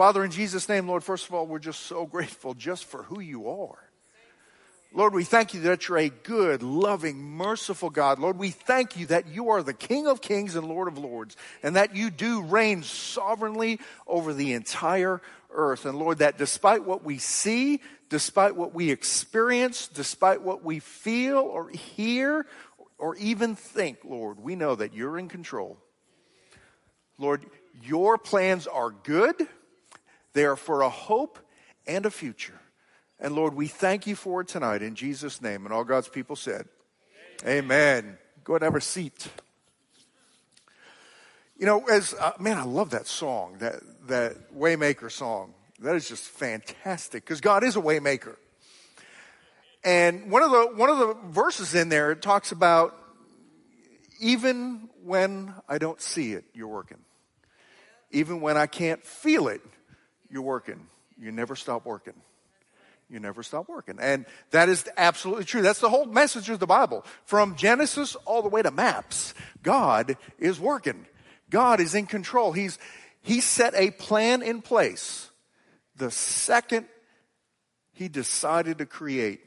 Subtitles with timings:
[0.00, 3.20] Father, in Jesus' name, Lord, first of all, we're just so grateful just for who
[3.20, 3.90] you are.
[4.94, 8.18] Lord, we thank you that you're a good, loving, merciful God.
[8.18, 11.36] Lord, we thank you that you are the King of kings and Lord of lords,
[11.62, 15.84] and that you do reign sovereignly over the entire earth.
[15.84, 21.40] And Lord, that despite what we see, despite what we experience, despite what we feel
[21.40, 22.46] or hear
[22.96, 25.76] or even think, Lord, we know that you're in control.
[27.18, 27.44] Lord,
[27.82, 29.46] your plans are good.
[30.32, 31.38] They are for a hope
[31.86, 32.60] and a future.
[33.18, 35.64] And Lord, we thank you for it tonight in Jesus' name.
[35.66, 36.66] And all God's people said,
[37.42, 37.64] Amen.
[37.64, 38.18] Amen.
[38.44, 39.28] Go and have a seat.
[41.58, 43.74] You know, as uh, man, I love that song, that
[44.06, 45.54] that Waymaker song.
[45.80, 48.36] That is just fantastic because God is a waymaker.
[49.82, 52.94] And one of the one of the verses in there it talks about
[54.20, 56.98] even when I don't see it, you're working.
[58.10, 59.62] Even when I can't feel it,
[60.30, 60.86] you're working.
[61.18, 62.14] You never stop working.
[63.08, 63.98] You never stop working.
[64.00, 65.62] And that is absolutely true.
[65.62, 67.04] That's the whole message of the Bible.
[67.24, 71.06] From Genesis all the way to maps, God is working.
[71.50, 72.52] God is in control.
[72.52, 72.78] He's,
[73.22, 75.28] he set a plan in place
[75.96, 76.86] the second
[77.92, 79.40] he decided to create.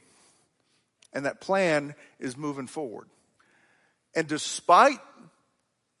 [1.12, 3.08] And that plan is moving forward.
[4.14, 4.98] And despite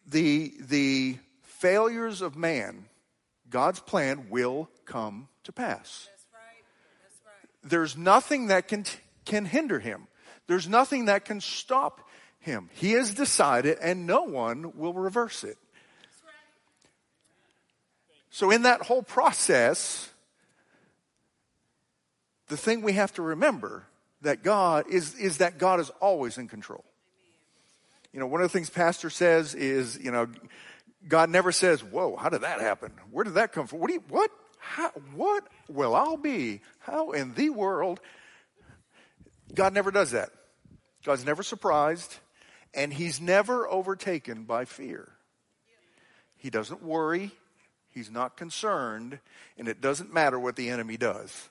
[0.06, 2.86] the, the failures of man,
[3.54, 6.08] God's plan will come to pass.
[6.10, 6.64] That's right.
[7.04, 7.70] That's right.
[7.70, 8.84] There's nothing that can,
[9.24, 10.08] can hinder him.
[10.48, 12.00] There's nothing that can stop
[12.40, 12.68] him.
[12.72, 15.56] He has decided and no one will reverse it.
[18.30, 20.10] So in that whole process,
[22.48, 23.86] the thing we have to remember
[24.22, 26.84] that God is, is that God is always in control.
[28.12, 30.26] You know, one of the things Pastor says is, you know,
[31.06, 32.92] God never says, whoa, how did that happen?
[33.10, 33.80] Where did that come from?
[33.80, 34.30] What do you, what?
[34.58, 36.60] How, what will I'll be?
[36.78, 38.00] How in the world?
[39.54, 40.30] God never does that.
[41.04, 42.16] God's never surprised
[42.72, 45.12] and he's never overtaken by fear.
[46.36, 47.30] He doesn't worry.
[47.90, 49.18] He's not concerned
[49.58, 51.50] and it doesn't matter what the enemy does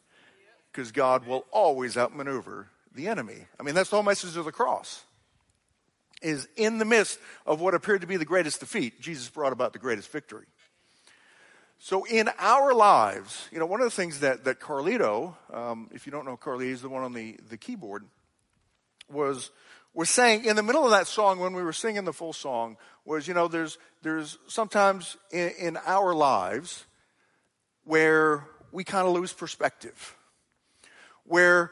[0.71, 3.45] because God will always outmaneuver the enemy.
[3.59, 5.03] I mean, that's the whole message of the cross
[6.23, 9.73] is in the midst of what appeared to be the greatest defeat, Jesus brought about
[9.73, 10.45] the greatest victory.
[11.79, 16.05] So in our lives, you know, one of the things that, that Carlito, um, if
[16.05, 18.05] you don't know Carlito, he's the one on the, the keyboard,
[19.11, 19.51] was,
[19.93, 22.77] was saying in the middle of that song when we were singing the full song
[23.03, 26.85] was, you know, there's, there's sometimes in, in our lives
[27.83, 30.15] where we kind of lose perspective,
[31.25, 31.71] where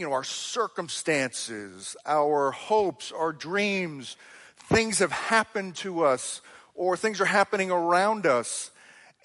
[0.00, 4.16] you know, our circumstances, our hopes, our dreams,
[4.70, 6.40] things have happened to us
[6.74, 8.70] or things are happening around us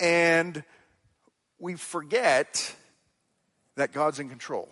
[0.02, 0.66] and
[1.60, 2.76] we forget
[3.78, 4.68] that God's in control.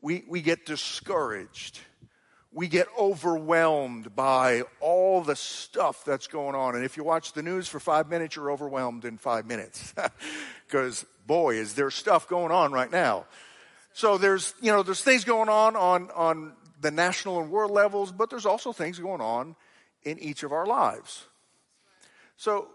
[0.00, 1.80] We, we get discouraged.
[2.54, 6.74] We get overwhelmed by all the stuff that's going on.
[6.74, 9.92] And if you watch the news for five minutes, you're overwhelmed in five minutes.
[10.66, 13.26] Because, boy, is there stuff going on right now.
[13.92, 18.10] So there's, you know, there's things going on on, on the national and world levels,
[18.12, 19.54] but there's also things going on
[20.02, 21.26] in each of our lives.
[22.36, 22.68] So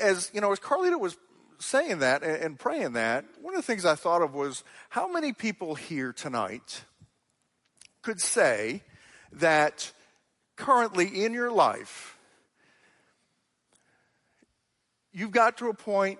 [0.00, 1.16] as, you know, as Carlita was
[1.58, 5.32] saying that and praying that, one of the things I thought of was how many
[5.32, 6.84] people here tonight
[8.02, 8.82] could say
[9.32, 9.92] that
[10.56, 12.16] currently in your life,
[15.12, 16.18] you've got to a point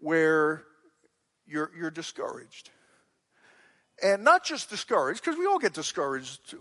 [0.00, 0.62] where
[1.46, 2.70] you're, you're discouraged.
[4.04, 6.54] And not just discouraged, because we all get discouraged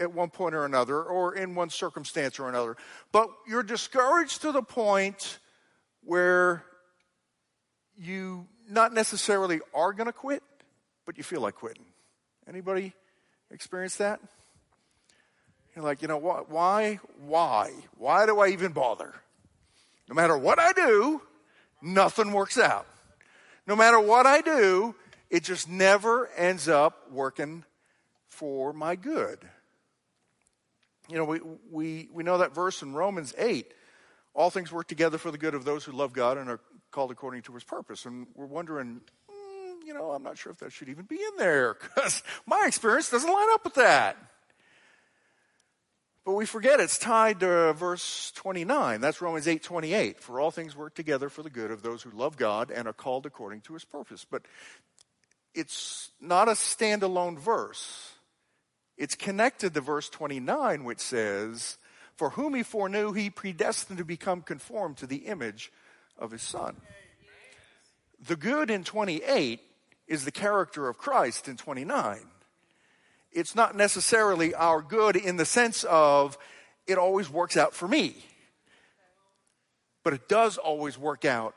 [0.00, 2.76] at one point or another, or in one circumstance or another,
[3.12, 5.38] but you're discouraged to the point
[6.02, 6.64] where
[7.96, 10.42] you not necessarily are going to quit,
[11.04, 11.84] but you feel like quitting.
[12.48, 12.92] Anybody
[13.52, 14.18] experience that?
[15.76, 16.18] You're like, you know?
[16.18, 16.98] Why?
[17.24, 17.70] Why?
[17.96, 19.14] Why do I even bother?
[20.08, 21.22] No matter what I do,
[21.80, 22.86] nothing works out.
[23.68, 24.96] No matter what I do,
[25.30, 27.64] it just never ends up working
[28.28, 29.38] for my good.
[31.08, 31.40] You know, we,
[31.70, 33.72] we, we know that verse in Romans 8
[34.36, 37.10] all things work together for the good of those who love God and are called
[37.10, 38.04] according to his purpose.
[38.04, 39.00] And we're wondering,
[39.30, 42.64] mm, you know, I'm not sure if that should even be in there because my
[42.66, 44.16] experience doesn't line up with that.
[46.26, 49.00] But we forget it's tied to verse 29.
[49.00, 50.20] That's Romans 8 28.
[50.20, 52.92] For all things work together for the good of those who love God and are
[52.92, 54.26] called according to his purpose.
[54.28, 54.42] But
[55.56, 58.12] it's not a standalone verse.
[58.98, 61.78] It's connected to verse 29, which says,
[62.14, 65.72] For whom he foreknew, he predestined to become conformed to the image
[66.18, 66.76] of his son.
[68.26, 69.60] The good in 28
[70.06, 72.20] is the character of Christ in 29.
[73.32, 76.38] It's not necessarily our good in the sense of
[76.86, 78.16] it always works out for me.
[80.04, 81.54] But it does always work out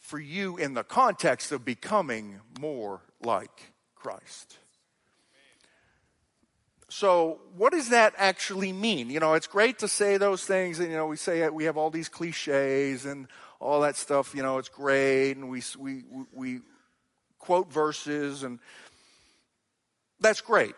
[0.00, 4.58] for you in the context of becoming more like Christ.
[6.88, 9.08] So, what does that actually mean?
[9.08, 11.78] You know, it's great to say those things, and you know, we say we have
[11.78, 13.28] all these cliches and
[13.60, 14.34] all that stuff.
[14.34, 16.04] You know, it's great, and we we
[16.34, 16.60] we
[17.38, 18.58] quote verses, and
[20.20, 20.74] that's great.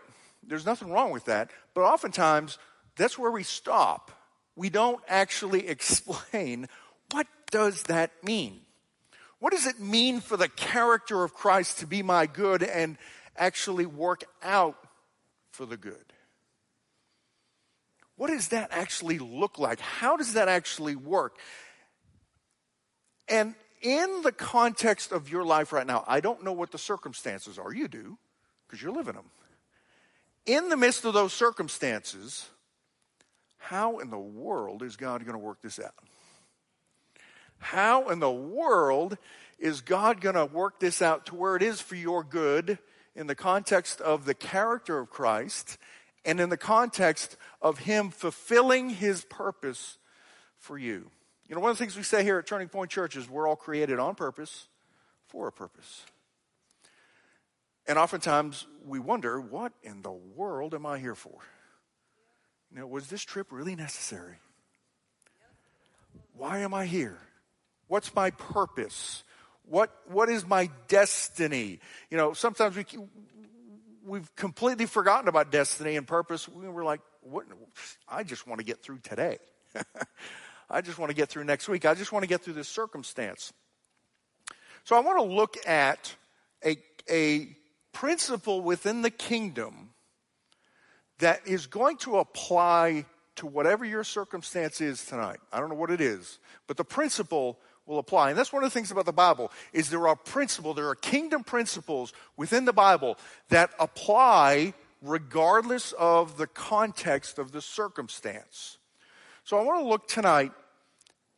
[0.47, 1.51] There's nothing wrong with that.
[1.75, 2.59] But oftentimes,
[2.97, 4.13] that's where we stop.
[4.55, 6.69] We don't actually explain
[7.11, 8.61] what does that mean.
[9.45, 12.97] What does it mean for the character of Christ to be my good and
[13.37, 14.79] actually work out
[15.51, 16.15] for the good.
[18.17, 19.81] What does that actually look like?
[19.81, 21.37] How does that actually work?
[23.29, 27.59] And in the context of your life right now, I don't know what the circumstances
[27.59, 27.71] are.
[27.75, 28.17] You do,
[28.67, 29.31] because you're living them.
[30.47, 32.49] In the midst of those circumstances,
[33.59, 35.93] how in the world is God going to work this out?
[37.65, 39.17] How in the world
[39.59, 42.79] is God going to work this out to where it is for your good
[43.17, 45.79] in the context of the character of Christ
[46.27, 49.97] and in the context of Him fulfilling His purpose
[50.59, 51.11] for you.
[51.49, 53.49] You know, one of the things we say here at Turning Point Church is we're
[53.49, 54.69] all created on purpose
[55.29, 56.05] for a purpose.
[57.87, 61.39] And oftentimes we wonder, what in the world am I here for?
[62.71, 64.37] You know, was this trip really necessary?
[66.35, 67.17] Why am I here?
[67.95, 69.23] What's my purpose?
[69.67, 71.79] What, what is my destiny?
[72.11, 72.85] You know, sometimes we,
[74.05, 76.49] we've completely forgotten about destiny and purpose.
[76.49, 77.45] We're like, what?
[78.09, 79.39] I just want to get through today.
[80.69, 81.87] I just want to get through next week.
[81.87, 83.53] I just want to get through this circumstance.
[84.83, 86.17] So I want to look at
[86.67, 86.77] a,
[87.09, 87.57] a
[87.93, 89.91] principle within the kingdom
[91.21, 93.07] that is going to apply
[93.37, 95.39] to whatever your circumstance is tonight.
[95.53, 98.31] I don't know what it is, but the principle will apply.
[98.31, 100.95] And that's one of the things about the Bible is there are principles, there are
[100.95, 108.79] kingdom principles within the Bible that apply regardless of the context of the circumstance.
[109.45, 110.53] So I want to look tonight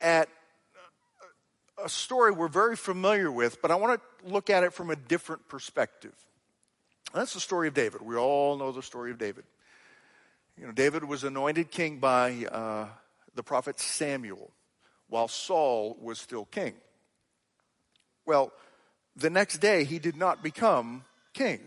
[0.00, 0.28] at
[1.82, 4.96] a story we're very familiar with, but I want to look at it from a
[4.96, 6.14] different perspective.
[7.12, 8.02] That's the story of David.
[8.02, 9.44] We all know the story of David.
[10.58, 12.86] You know, David was anointed king by uh,
[13.34, 14.50] the prophet Samuel
[15.08, 16.74] while Saul was still king.
[18.24, 18.52] Well,
[19.14, 21.60] the next day he did not become king.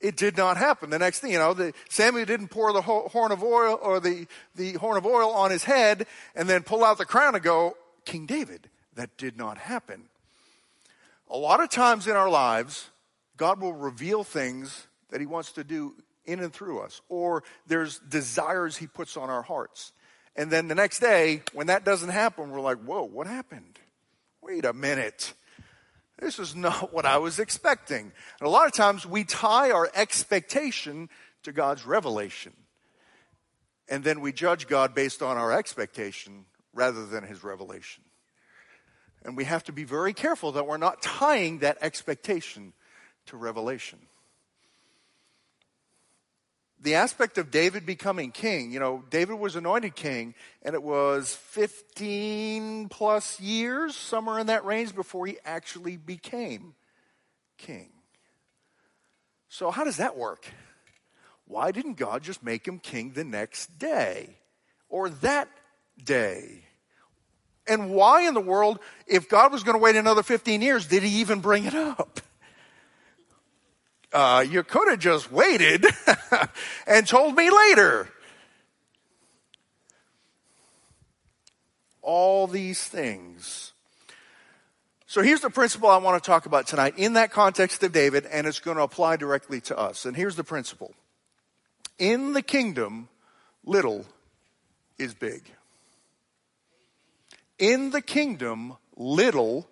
[0.00, 0.90] It did not happen.
[0.90, 4.26] The next thing, you know, the, Samuel didn't pour the horn of oil or the,
[4.54, 7.76] the horn of oil on his head and then pull out the crown and go,
[8.04, 8.68] King David.
[8.94, 10.04] That did not happen.
[11.30, 12.90] A lot of times in our lives,
[13.36, 15.94] God will reveal things that he wants to do
[16.24, 19.92] in and through us, or there's desires he puts on our hearts.
[20.36, 23.78] And then the next day, when that doesn't happen, we're like, whoa, what happened?
[24.42, 25.32] Wait a minute.
[26.18, 28.12] This is not what I was expecting.
[28.40, 31.08] And a lot of times we tie our expectation
[31.42, 32.52] to God's revelation.
[33.88, 36.44] And then we judge God based on our expectation
[36.74, 38.02] rather than his revelation.
[39.24, 42.72] And we have to be very careful that we're not tying that expectation
[43.26, 43.98] to revelation
[46.80, 51.34] the aspect of David becoming king, you know, David was anointed king, and it was
[51.34, 56.74] 15 plus years, somewhere in that range, before he actually became
[57.56, 57.90] king.
[59.48, 60.46] So, how does that work?
[61.46, 64.36] Why didn't God just make him king the next day
[64.88, 65.48] or that
[66.02, 66.64] day?
[67.68, 71.02] And why in the world, if God was going to wait another 15 years, did
[71.02, 72.20] he even bring it up?
[74.16, 75.84] Uh, you could have just waited
[76.86, 78.08] and told me later.
[82.00, 83.74] All these things.
[85.06, 88.24] So here's the principle I want to talk about tonight in that context of David,
[88.24, 90.06] and it's going to apply directly to us.
[90.06, 90.94] And here's the principle
[91.98, 93.10] In the kingdom,
[93.66, 94.06] little
[94.98, 95.42] is big.
[97.58, 99.68] In the kingdom, little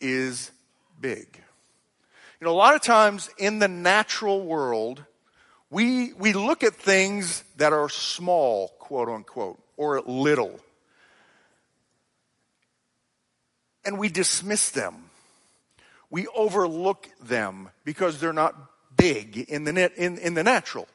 [0.00, 0.50] is
[1.00, 1.40] big.
[2.40, 5.04] You know, a lot of times in the natural world,
[5.68, 10.58] we, we look at things that are small, quote unquote, or little.
[13.84, 15.10] And we dismiss them.
[16.08, 18.56] We overlook them because they're not
[18.96, 20.88] big in the, net, in, in the natural.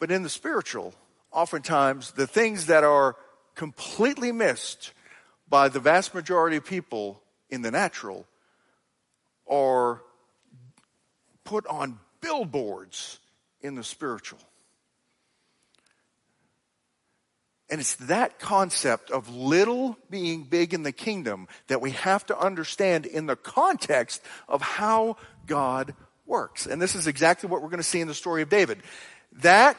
[0.00, 0.94] But in the spiritual,
[1.30, 3.14] oftentimes the things that are
[3.54, 4.92] completely missed
[5.48, 8.26] by the vast majority of people in the natural
[9.48, 10.02] are
[11.48, 13.18] put on billboards
[13.62, 14.38] in the spiritual.
[17.70, 22.38] And it's that concept of little being big in the kingdom that we have to
[22.38, 25.94] understand in the context of how God
[26.26, 26.66] works.
[26.66, 28.82] And this is exactly what we're going to see in the story of David.
[29.40, 29.78] That,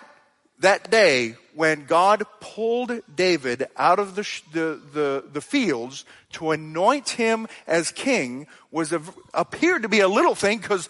[0.62, 7.10] that day when God pulled David out of the, the, the, the fields to anoint
[7.10, 9.04] him as king was a,
[9.36, 10.90] appeared to be a little thing because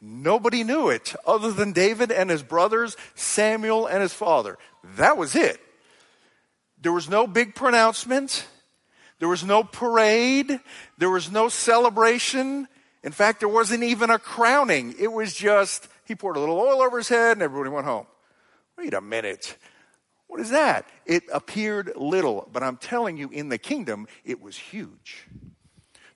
[0.00, 4.58] nobody knew it other than David and his brothers, Samuel and his father.
[4.96, 5.60] That was it.
[6.80, 8.46] There was no big pronouncement.
[9.18, 10.60] There was no parade.
[10.98, 12.68] There was no celebration.
[13.02, 14.94] In fact, there wasn't even a crowning.
[14.98, 18.06] It was just, he poured a little oil over his head and everybody went home.
[18.76, 19.56] Wait a minute.
[20.28, 20.86] What is that?
[21.06, 25.26] It appeared little, but I'm telling you, in the kingdom, it was huge.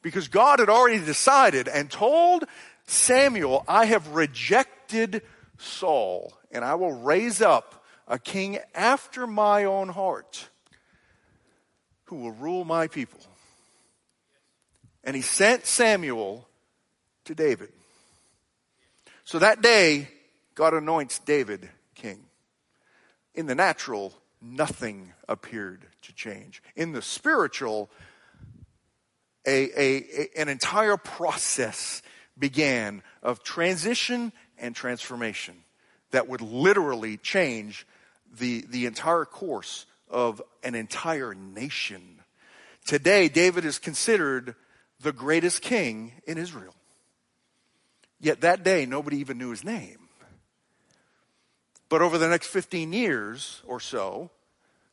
[0.02, 2.44] Because God had already decided and told
[2.86, 5.22] Samuel, I have rejected
[5.58, 10.48] Saul, and I will raise up a king after my own heart
[12.04, 13.20] who will rule my people.
[15.04, 16.46] And he sent Samuel
[17.24, 17.72] to David.
[19.24, 20.08] So that day,
[20.54, 22.24] God anoints David king.
[23.34, 24.12] In the natural,
[24.42, 26.62] nothing appeared to change.
[26.76, 27.90] In the spiritual,
[29.46, 32.02] a, a, a, an entire process
[32.42, 35.54] began of transition and transformation
[36.10, 37.86] that would literally change
[38.36, 42.18] the, the entire course of an entire nation.
[42.84, 44.56] Today, David is considered
[45.00, 46.74] the greatest king in Israel.
[48.20, 50.08] Yet that day, nobody even knew his name.
[51.88, 54.30] But over the next 15 years or so,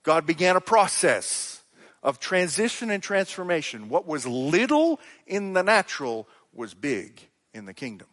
[0.04, 1.64] God began a process
[2.04, 3.90] of transition and transformation.
[3.90, 8.08] What was little in the natural was big in the kingdom.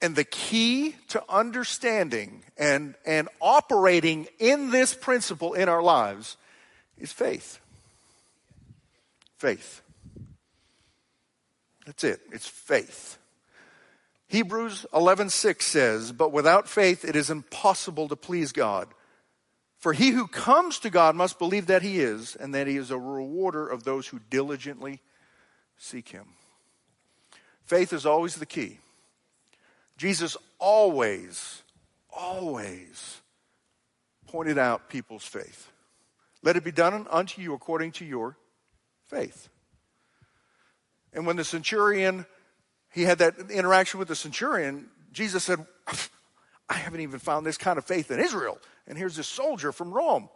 [0.00, 6.36] And the key to understanding and, and operating in this principle in our lives
[6.98, 7.58] is faith.
[9.38, 9.82] Faith.
[11.84, 12.20] That's it.
[12.32, 13.18] It's faith.
[14.28, 18.92] Hebrews 11:6 says, "But without faith it is impossible to please God.
[19.78, 22.90] For he who comes to God must believe that he is and that he is
[22.90, 25.00] a rewarder of those who diligently
[25.78, 26.34] seek him."
[27.64, 28.78] Faith is always the key.
[29.96, 31.62] Jesus always,
[32.10, 33.20] always
[34.26, 35.70] pointed out people's faith.
[36.42, 38.36] Let it be done unto you according to your
[39.06, 39.48] faith.
[41.12, 42.26] And when the centurion,
[42.90, 45.66] he had that interaction with the centurion, Jesus said,
[46.68, 48.58] I haven't even found this kind of faith in Israel.
[48.86, 50.28] And here's this soldier from Rome.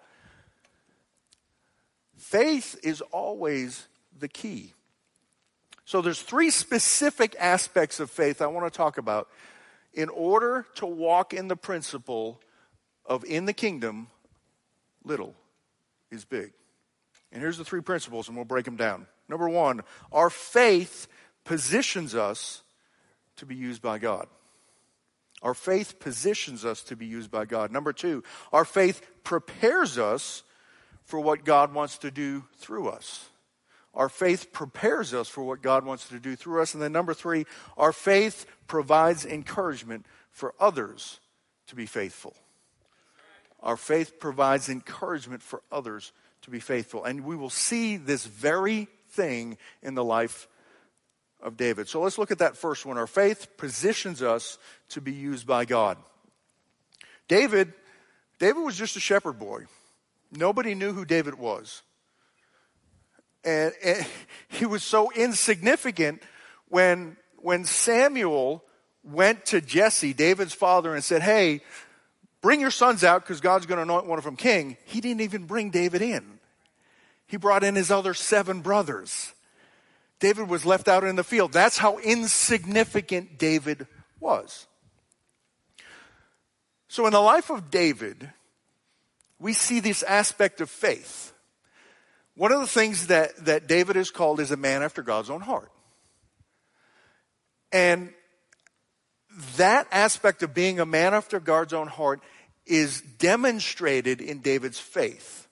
[2.16, 3.86] Faith is always
[4.18, 4.72] the key.
[5.92, 9.28] So there's three specific aspects of faith I want to talk about
[9.92, 12.40] in order to walk in the principle
[13.04, 14.06] of in the kingdom,
[15.04, 15.34] little
[16.10, 16.52] is big.
[17.30, 19.06] And here's the three principles, and we'll break them down.
[19.28, 21.08] Number one, our faith
[21.44, 22.62] positions us
[23.36, 24.28] to be used by God.
[25.42, 27.70] Our faith positions us to be used by God.
[27.70, 30.42] Number two, our faith prepares us
[31.04, 33.28] for what God wants to do through us.
[33.94, 36.72] Our faith prepares us for what God wants to do through us.
[36.74, 37.44] And then number three,
[37.76, 41.20] our faith provides encouragement for others
[41.66, 42.34] to be faithful.
[43.62, 47.04] Our faith provides encouragement for others to be faithful.
[47.04, 50.48] And we will see this very thing in the life
[51.42, 51.88] of David.
[51.88, 52.96] So let's look at that first one.
[52.96, 54.58] Our faith positions us
[54.90, 55.98] to be used by God.
[57.28, 57.72] David,
[58.38, 59.64] David was just a shepherd boy.
[60.30, 61.82] Nobody knew who David was.
[63.44, 64.06] And, and
[64.48, 66.22] he was so insignificant
[66.68, 68.62] when, when Samuel
[69.04, 71.60] went to Jesse, David's father, and said, Hey,
[72.40, 74.76] bring your sons out because God's going to anoint one of them king.
[74.84, 76.38] He didn't even bring David in.
[77.26, 79.32] He brought in his other seven brothers.
[80.20, 81.52] David was left out in the field.
[81.52, 83.86] That's how insignificant David
[84.20, 84.66] was.
[86.88, 88.30] So, in the life of David,
[89.40, 91.31] we see this aspect of faith.
[92.34, 95.42] One of the things that, that David is called is a man after God's own
[95.42, 95.70] heart.
[97.72, 98.12] And
[99.56, 102.20] that aspect of being a man after God's own heart
[102.66, 105.48] is demonstrated in David's faith.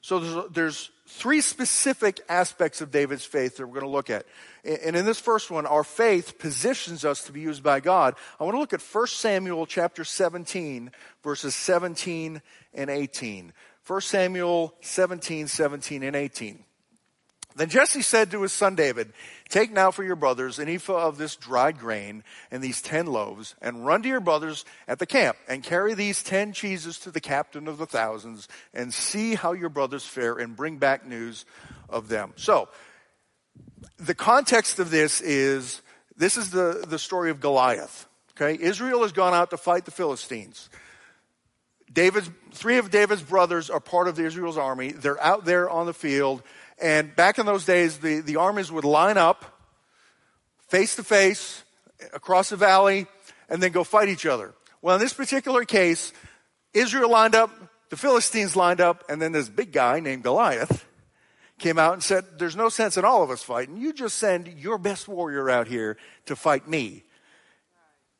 [0.00, 4.26] So there's, there's three specific aspects of David's faith that we're going to look at.
[4.64, 8.14] And in this first one, our faith positions us to be used by God.
[8.40, 10.90] I want to look at 1 Samuel chapter 17,
[11.22, 12.40] verses 17
[12.72, 13.52] and 18.
[13.86, 16.64] 1 Samuel 17, 17, and 18.
[17.56, 19.12] Then Jesse said to his son David,
[19.48, 23.54] Take now for your brothers an ephah of this dried grain and these ten loaves,
[23.62, 27.20] and run to your brothers at the camp, and carry these ten cheeses to the
[27.20, 31.44] captain of the thousands, and see how your brothers fare, and bring back news
[31.88, 32.32] of them.
[32.36, 32.68] So,
[33.98, 35.80] the context of this is
[36.16, 38.08] this is the, the story of Goliath.
[38.36, 40.68] Okay, Israel has gone out to fight the Philistines.
[41.94, 44.92] David's three of David's brothers are part of Israel's army.
[44.92, 46.42] They're out there on the field
[46.80, 49.44] and back in those days, the, the armies would line up
[50.68, 51.62] face to face
[52.12, 53.06] across the valley
[53.48, 54.54] and then go fight each other.
[54.82, 56.12] Well, in this particular case,
[56.72, 57.50] Israel lined up,
[57.90, 60.86] the Philistines lined up, and then this big guy named Goliath
[61.58, 63.76] came out and said, There's no sense in all of us fighting.
[63.76, 65.96] You just send your best warrior out here
[66.26, 67.04] to fight me.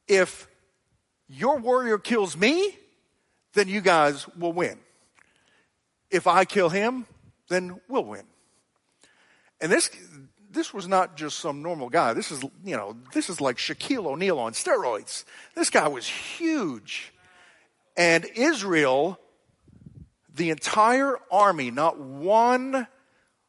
[0.06, 0.46] If
[1.28, 2.76] your warrior kills me,
[3.54, 4.78] then you guys will win.
[6.10, 7.06] If I kill him,
[7.48, 8.24] then we'll win.
[9.60, 9.90] And this,
[10.50, 12.12] this was not just some normal guy.
[12.12, 15.24] This is, you know, this is like Shaquille O'Neal on steroids.
[15.54, 17.12] This guy was huge.
[17.96, 19.18] And Israel,
[20.34, 22.86] the entire army, not one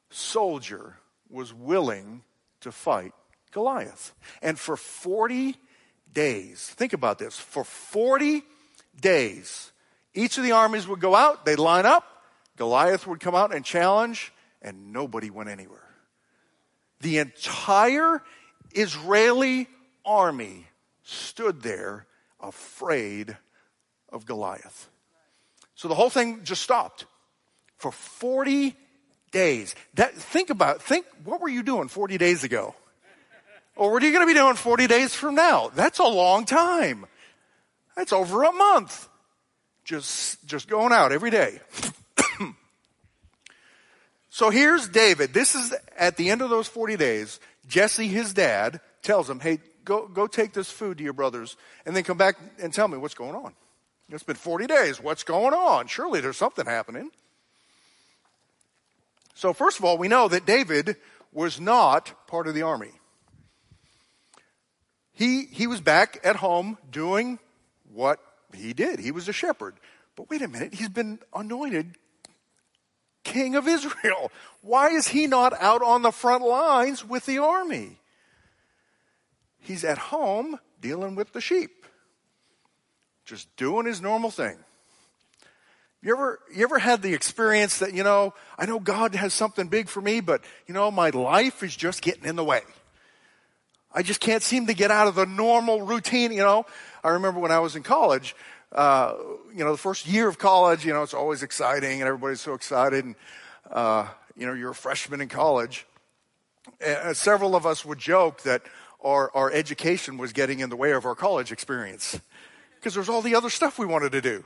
[0.10, 0.96] soldier
[1.30, 2.24] was willing
[2.62, 3.14] to fight
[3.52, 4.14] Goliath.
[4.42, 5.56] And for 40
[6.12, 8.44] days, think about this, for 40
[9.00, 9.72] days,
[10.16, 12.04] each of the armies would go out, they'd line up,
[12.58, 15.88] Goliath would come out and challenge, and nobody went anywhere.
[17.02, 18.22] The entire
[18.72, 19.68] Israeli
[20.06, 20.68] army
[21.04, 22.08] stood there
[22.40, 23.38] afraid
[24.10, 24.90] of Goliath.
[25.76, 27.06] So the whole thing just stopped
[27.78, 28.76] for 40
[29.32, 29.76] days.
[29.96, 32.74] That, think about, think, what were you doing 40 days ago?
[33.76, 35.70] Or what are you going to be doing 40 days from now?
[35.76, 37.06] That's a long time.
[37.98, 39.10] That's over a month.
[39.86, 41.60] Just, just going out every day.
[44.36, 45.34] So here's David.
[45.34, 47.40] This is at the end of those 40 days.
[47.70, 51.56] Jesse, his dad, tells him, hey, go, go take this food to your brothers
[51.86, 53.54] and then come back and tell me what's going on.
[54.10, 55.02] It's been 40 days.
[55.02, 55.88] What's going on?
[55.88, 57.12] Surely there's something happening.
[59.36, 60.98] So, first of all, we know that David
[61.32, 62.92] was not part of the army.
[65.14, 67.40] He, he was back at home doing
[67.94, 68.20] what
[68.54, 69.00] he did.
[69.00, 69.76] He was a shepherd.
[70.16, 71.96] But wait a minute, he's been anointed
[73.26, 74.32] king of Israel.
[74.62, 78.00] Why is he not out on the front lines with the army?
[79.60, 81.86] He's at home dealing with the sheep,
[83.26, 84.58] just doing his normal thing.
[86.02, 89.68] You ever, you ever had the experience that, you know, I know God has something
[89.68, 92.62] big for me, but, you know, my life is just getting in the way.
[93.96, 96.66] I just can't seem to get out of the normal routine, you know.
[97.02, 98.36] I remember when I was in college,
[98.74, 99.14] uh,
[99.56, 102.54] you know, the first year of college, you know, it's always exciting and everybody's so
[102.54, 103.06] excited.
[103.06, 103.16] And,
[103.72, 105.88] uh, you know, you're a freshman in college.
[106.82, 108.64] And several of us would joke that
[109.02, 112.20] our, our education was getting in the way of our college experience
[112.76, 114.44] because there's all the other stuff we wanted to do.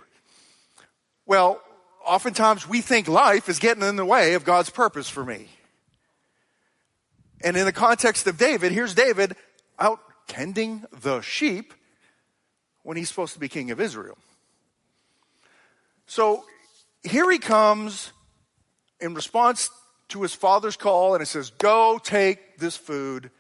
[1.26, 1.60] Well,
[2.06, 5.48] oftentimes we think life is getting in the way of God's purpose for me.
[7.42, 9.36] And in the context of David, here's David
[9.78, 11.74] out tending the sheep
[12.84, 14.18] when he's supposed to be king of Israel.
[16.06, 16.44] So
[17.04, 18.12] here he comes
[19.00, 19.70] in response
[20.10, 23.32] to his father's call, and it says, Go take this food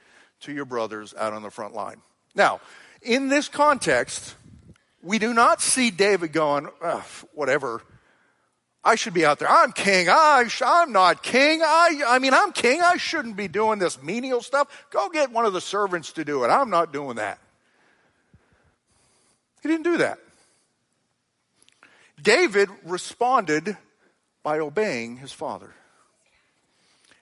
[0.41, 2.01] to your brothers out on the front line.
[2.35, 2.61] Now,
[3.01, 4.35] in this context,
[5.01, 6.65] we do not see David going,
[7.33, 7.81] whatever.
[8.83, 9.49] I should be out there.
[9.49, 10.07] I'm king.
[10.09, 11.61] I, I'm not king.
[11.61, 12.81] I, I mean, I'm king.
[12.81, 14.87] I shouldn't be doing this menial stuff.
[14.89, 16.47] Go get one of the servants to do it.
[16.47, 17.39] I'm not doing that.
[19.61, 20.19] He didn't do that.
[22.21, 23.77] David responded
[24.43, 25.73] by obeying his father.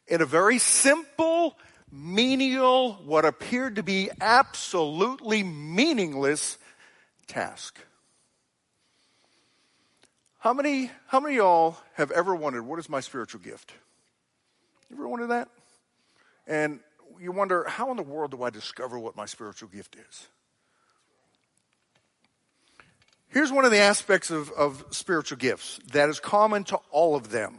[0.08, 1.58] In a very simple,
[1.92, 6.58] menial, what appeared to be absolutely meaningless
[7.28, 7.80] task.
[10.48, 13.74] How many, how many y'all have ever wondered, what is my spiritual gift?
[14.90, 15.50] You ever wondered that?
[16.48, 16.80] And
[17.20, 20.28] you wonder, how in the world do I discover what my spiritual gift is?
[23.28, 27.30] Here's one of the aspects of, of spiritual gifts that is common to all of
[27.30, 27.58] them.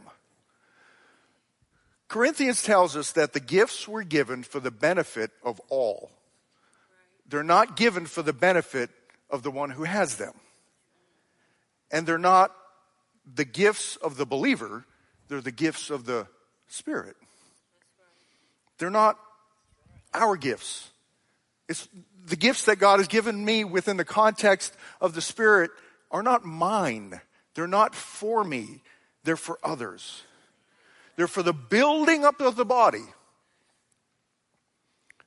[2.07, 6.09] Corinthians tells us that the gifts were given for the benefit of all.
[7.27, 8.89] They're not given for the benefit
[9.29, 10.33] of the one who has them.
[11.91, 12.51] And they're not
[13.35, 14.85] the gifts of the believer,
[15.27, 16.27] they're the gifts of the
[16.67, 17.15] Spirit.
[18.77, 19.17] They're not
[20.13, 20.89] our gifts.
[21.67, 21.87] It's
[22.25, 25.71] the gifts that God has given me within the context of the Spirit
[26.11, 27.19] are not mine.
[27.55, 28.81] They're not for me.
[29.23, 30.23] they're for others.
[31.15, 33.03] They're for the building up of the body.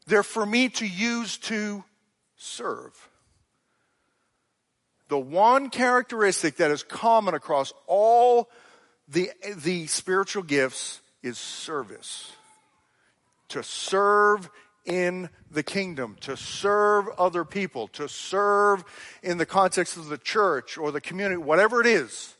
[0.06, 1.84] They're for me to use to
[2.36, 3.08] serve.
[5.12, 8.48] The one characteristic that is common across all
[9.06, 12.32] the, the spiritual gifts is service.
[13.48, 14.48] To serve
[14.86, 18.84] in the kingdom, to serve other people, to serve
[19.22, 22.34] in the context of the church or the community, whatever it is,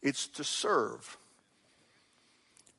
[0.00, 1.18] it's to serve.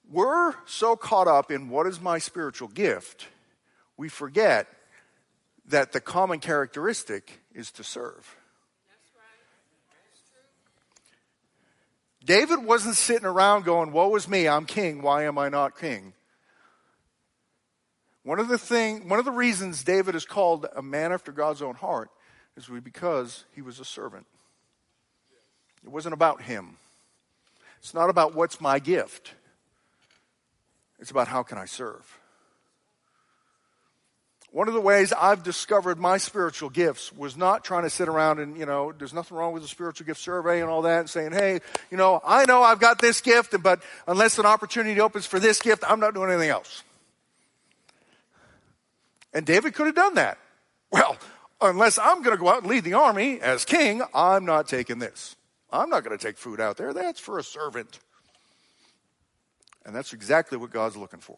[0.09, 3.27] We're so caught up in what is my spiritual gift,
[3.97, 4.67] we forget
[5.65, 8.37] that the common characteristic is to serve.
[12.23, 16.13] David wasn't sitting around going, Woe is me, I'm king, why am I not king?
[18.23, 21.61] One of the thing, one of the reasons David is called a man after God's
[21.61, 22.11] own heart
[22.55, 24.27] is because he was a servant.
[25.83, 26.77] It wasn't about him.
[27.79, 29.33] It's not about what's my gift.
[30.99, 32.19] It's about how can I serve.
[34.51, 38.39] One of the ways I've discovered my spiritual gifts was not trying to sit around
[38.39, 41.09] and, you know, there's nothing wrong with the spiritual gift survey and all that and
[41.09, 45.25] saying, hey, you know, I know I've got this gift, but unless an opportunity opens
[45.25, 46.83] for this gift, I'm not doing anything else.
[49.33, 50.37] And David could have done that.
[50.91, 51.15] Well,
[51.61, 54.99] unless I'm going to go out and lead the army as king, I'm not taking
[54.99, 55.37] this.
[55.71, 56.91] I'm not going to take food out there.
[56.91, 57.99] That's for a servant.
[59.85, 61.37] And that's exactly what God's looking for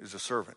[0.00, 0.56] is a servant.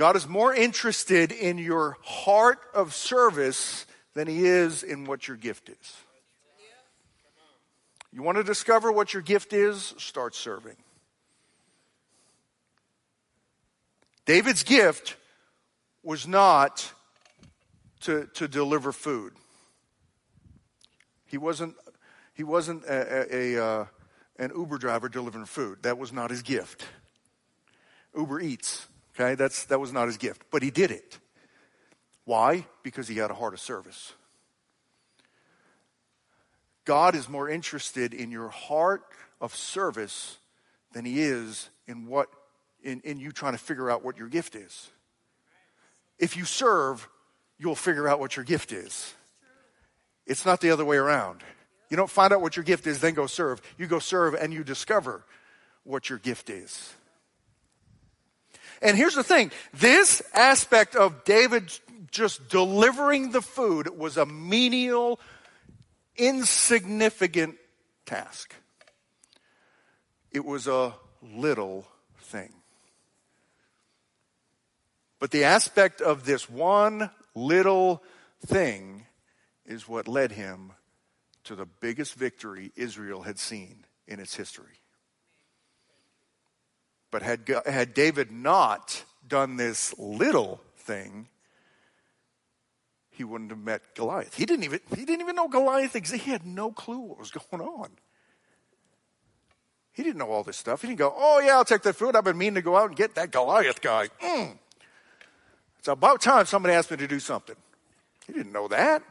[0.00, 3.84] God is more interested in your heart of service
[4.14, 5.96] than he is in what your gift is.
[8.10, 9.92] You want to discover what your gift is?
[9.98, 10.76] Start serving.
[14.24, 15.16] David's gift
[16.02, 16.94] was not
[18.00, 19.34] to, to deliver food.
[21.26, 21.74] He wasn't,
[22.32, 23.84] he wasn't a, a, a uh,
[24.38, 25.82] an Uber driver delivering food.
[25.82, 26.86] That was not his gift.
[28.16, 28.86] Uber Eats,
[29.20, 29.34] okay?
[29.34, 30.42] That's, that was not his gift.
[30.50, 31.18] But he did it.
[32.24, 32.66] Why?
[32.82, 34.12] Because he had a heart of service.
[36.84, 39.02] God is more interested in your heart
[39.40, 40.38] of service
[40.92, 42.28] than he is in what
[42.82, 44.90] in, in you trying to figure out what your gift is.
[46.18, 47.06] If you serve,
[47.58, 49.12] you'll figure out what your gift is.
[50.26, 51.42] It's not the other way around.
[51.90, 53.60] You don't find out what your gift is, then go serve.
[53.76, 55.24] You go serve and you discover
[55.84, 56.94] what your gift is.
[58.82, 61.70] And here's the thing this aspect of David
[62.10, 65.20] just delivering the food was a menial,
[66.16, 67.56] insignificant
[68.06, 68.54] task.
[70.30, 71.86] It was a little
[72.18, 72.52] thing.
[75.18, 78.02] But the aspect of this one little
[78.46, 79.06] thing
[79.66, 80.72] is what led him
[81.44, 84.79] to the biggest victory Israel had seen in its history.
[87.10, 91.28] But had, had David not done this little thing,
[93.10, 94.34] he wouldn't have met Goliath.
[94.34, 96.24] He didn't even, he didn't even know Goliath existed.
[96.24, 97.90] He had no clue what was going on.
[99.92, 100.82] He didn't know all this stuff.
[100.82, 102.16] He didn't go, oh yeah, I'll take that food.
[102.16, 104.08] I've been meaning to go out and get that Goliath guy.
[104.22, 104.56] Mm.
[105.78, 107.56] It's about time somebody asked me to do something.
[108.26, 109.02] He didn't know that.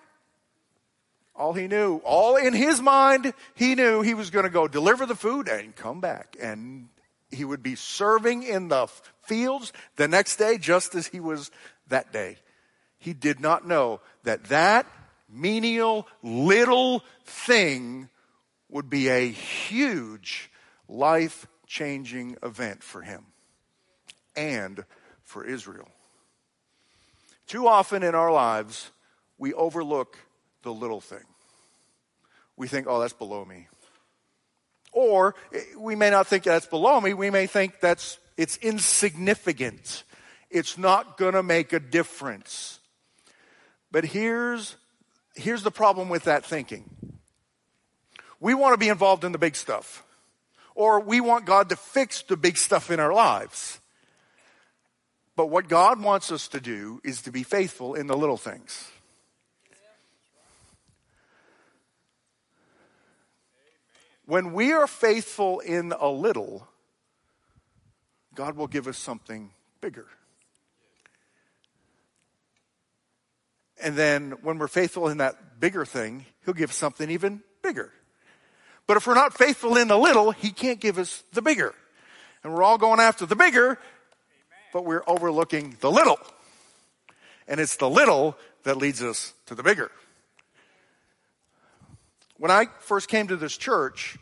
[1.35, 5.05] All he knew, all in his mind, he knew he was going to go deliver
[5.05, 6.35] the food and come back.
[6.41, 6.89] And
[7.32, 8.88] he would be serving in the
[9.24, 11.52] fields the next day just as he was
[11.88, 12.38] that day.
[12.98, 14.86] He did not know that that
[15.30, 18.10] menial little thing
[18.70, 20.52] would be a huge
[20.88, 23.26] life changing event for him
[24.36, 24.84] and
[25.24, 25.88] for Israel.
[27.48, 28.92] Too often in our lives,
[29.38, 30.18] we overlook
[30.63, 31.24] the little thing.
[32.58, 33.68] We think, oh, that's below me.
[34.91, 37.13] Or eh, we may not think that's below me.
[37.13, 40.04] We may think that's, it's insignificant.
[40.49, 42.80] It's not going to make a difference.
[43.91, 44.75] But here's,
[45.36, 46.89] here's the problem with that thinking.
[48.39, 50.04] We want to be involved in the big stuff.
[50.75, 53.80] Or we want God to fix the big stuff in our lives.
[55.36, 58.89] But what God wants us to do is to be faithful in the little things.
[64.30, 66.68] When we are faithful in a little,
[68.36, 69.50] God will give us something
[69.82, 70.06] bigger.
[73.82, 77.92] And then when we're faithful in that bigger thing, He'll give something even bigger.
[78.86, 81.74] But if we're not faithful in the little, He can't give us the bigger.
[82.44, 83.80] And we're all going after the bigger,
[84.72, 86.20] but we're overlooking the little.
[87.48, 89.89] And it's the little that leads us to the bigger.
[92.39, 94.17] When I first came to this church,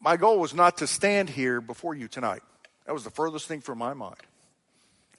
[0.00, 2.42] my goal was not to stand here before you tonight.
[2.86, 4.16] That was the furthest thing from my mind.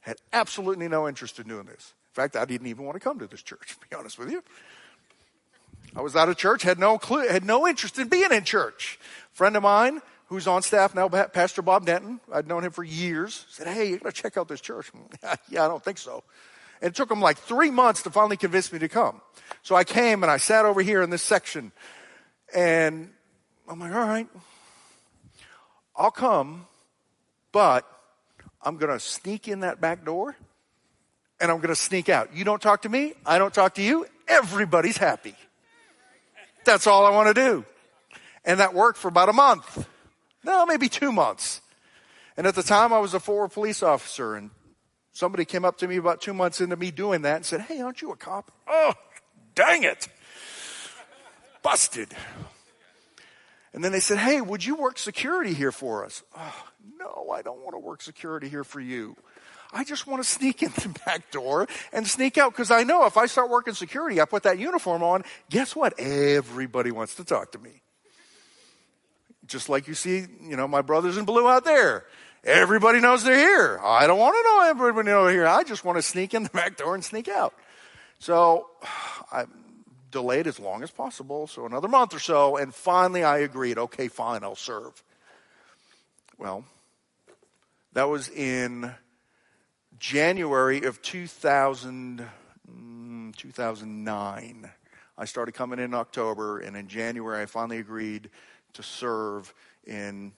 [0.01, 1.93] Had absolutely no interest in doing this.
[2.12, 4.29] In fact, I didn't even want to come to this church, to be honest with
[4.29, 4.43] you.
[5.95, 8.99] I was out of church, had no clue, had no interest in being in church.
[9.31, 13.45] Friend of mine who's on staff now, Pastor Bob Denton, I'd known him for years,
[13.49, 14.91] said, Hey, you gotta check out this church.
[15.49, 16.23] yeah, I don't think so.
[16.81, 19.21] And it took him like three months to finally convince me to come.
[19.61, 21.71] So I came and I sat over here in this section
[22.53, 23.09] and
[23.67, 24.27] I'm like, all right,
[25.95, 26.67] I'll come,
[27.51, 27.89] but
[28.61, 30.35] I'm going to sneak in that back door
[31.39, 32.35] and I'm going to sneak out.
[32.35, 33.13] You don't talk to me.
[33.25, 34.05] I don't talk to you.
[34.27, 35.35] Everybody's happy.
[36.65, 37.65] That's all I want to do.
[38.43, 39.88] And that worked for about a month.
[40.43, 41.61] No, maybe two months.
[42.38, 44.51] And at the time I was a former police officer and
[45.15, 47.82] somebody came up to me about two months into me doing that and said, Hey,
[47.82, 48.51] aren't you a cop?
[48.67, 48.93] Oh,
[49.56, 50.08] dang it.
[51.63, 52.10] Busted.
[53.73, 56.21] And then they said, Hey, would you work security here for us?
[56.38, 56.67] Oh,
[56.99, 59.15] no, I don't want to work security here for you.
[59.73, 63.06] I just want to sneak in the back door and sneak out because I know
[63.06, 65.97] if I start working security, I put that uniform on, guess what?
[65.97, 67.82] Everybody wants to talk to me.
[69.47, 72.06] Just like you see, you know, my brothers in blue out there.
[72.45, 73.79] Everybody knows they're here.
[73.84, 75.47] I don't want to know everybody over here.
[75.47, 77.53] I just want to sneak in the back door and sneak out.
[78.19, 78.69] So
[79.31, 79.45] I,
[80.15, 84.08] delayed as long as possible, so another month or so, and finally I agreed, okay,
[84.08, 85.03] fine, I'll serve.
[86.38, 86.63] Well,
[87.91, 88.95] that was in
[89.99, 92.25] January of 2000,
[92.71, 94.71] mm, 2009.
[95.17, 98.29] I started coming in October, and in January I finally agreed
[98.71, 99.53] to serve
[99.86, 100.31] in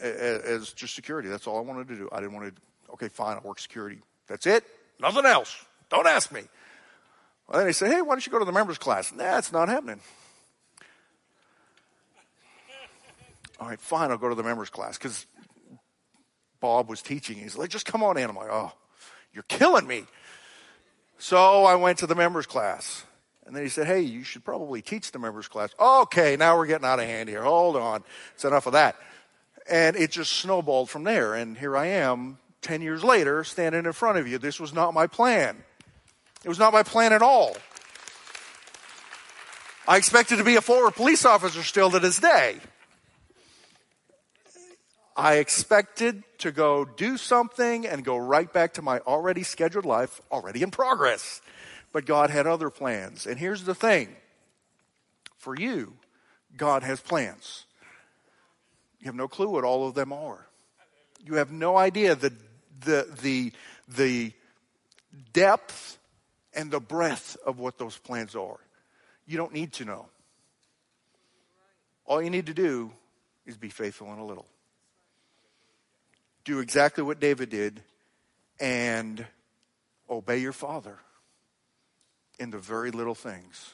[0.00, 1.28] as just security.
[1.28, 2.08] That's all I wanted to do.
[2.12, 2.62] I didn't want to.
[2.92, 4.00] Okay, fine, I'll work security.
[4.26, 4.64] That's it.
[5.00, 5.54] Nothing else.
[5.90, 6.42] Don't ask me.
[7.46, 9.12] Well, then they say, hey, why don't you go to the members class?
[9.14, 10.00] Nah, it's not happening.
[13.60, 15.26] All right, fine, I'll go to the members class because
[16.60, 17.36] Bob was teaching.
[17.36, 18.28] He's like, just come on in.
[18.28, 18.72] I'm like, oh,
[19.32, 20.04] you're killing me.
[21.18, 23.04] So I went to the members class.
[23.46, 25.70] And then he said, hey, you should probably teach the members class.
[25.80, 27.42] Okay, now we're getting out of hand here.
[27.42, 28.04] Hold on.
[28.34, 28.94] It's enough of that.
[29.70, 31.34] And it just snowballed from there.
[31.34, 34.38] And here I am, 10 years later, standing in front of you.
[34.38, 35.62] This was not my plan.
[36.44, 37.56] It was not my plan at all.
[39.86, 42.56] I expected to be a former police officer still to this day.
[45.16, 50.20] I expected to go do something and go right back to my already scheduled life,
[50.30, 51.40] already in progress.
[51.92, 53.26] But God had other plans.
[53.26, 54.14] And here's the thing
[55.36, 55.94] for you,
[56.56, 57.64] God has plans.
[59.00, 60.46] You have no clue what all of them are.
[61.24, 62.32] You have no idea the,
[62.80, 63.52] the, the,
[63.88, 64.32] the
[65.32, 65.98] depth
[66.54, 68.58] and the breadth of what those plans are.
[69.26, 70.06] You don't need to know.
[72.06, 72.90] All you need to do
[73.46, 74.46] is be faithful in a little.
[76.44, 77.82] Do exactly what David did
[78.58, 79.24] and
[80.08, 80.98] obey your father
[82.38, 83.72] in the very little things.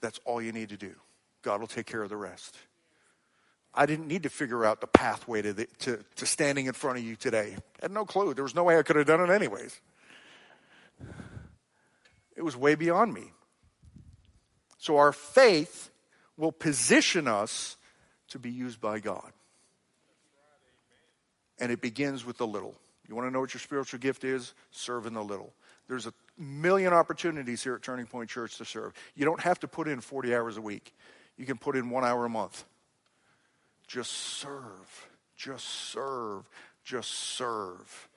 [0.00, 0.94] That's all you need to do.
[1.42, 2.56] God will take care of the rest.
[3.76, 6.98] I didn't need to figure out the pathway to, the, to, to standing in front
[6.98, 7.56] of you today.
[7.56, 8.32] I had no clue.
[8.32, 9.78] There was no way I could have done it anyways.
[12.36, 13.32] It was way beyond me.
[14.78, 15.90] So our faith
[16.36, 17.76] will position us
[18.28, 19.32] to be used by God.
[21.58, 22.74] And it begins with the little.
[23.08, 24.54] You want to know what your spiritual gift is?
[24.70, 25.52] Serve in the little.
[25.88, 28.92] There's a million opportunities here at Turning Point Church to serve.
[29.14, 30.94] You don't have to put in 40 hours a week.
[31.36, 32.64] You can put in one hour a month.
[33.86, 35.08] Just serve.
[35.36, 36.48] Just serve.
[36.84, 38.08] Just serve.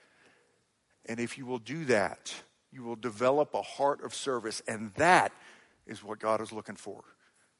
[1.06, 2.34] And if you will do that,
[2.72, 4.62] you will develop a heart of service.
[4.68, 5.32] And that
[5.88, 7.04] is what God is looking for.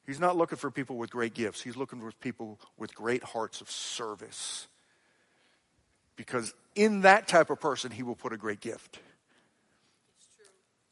[0.06, 3.60] He's not looking for people with great gifts, He's looking for people with great hearts
[3.60, 4.66] of service.
[6.16, 9.00] Because in that type of person, He will put a great gift.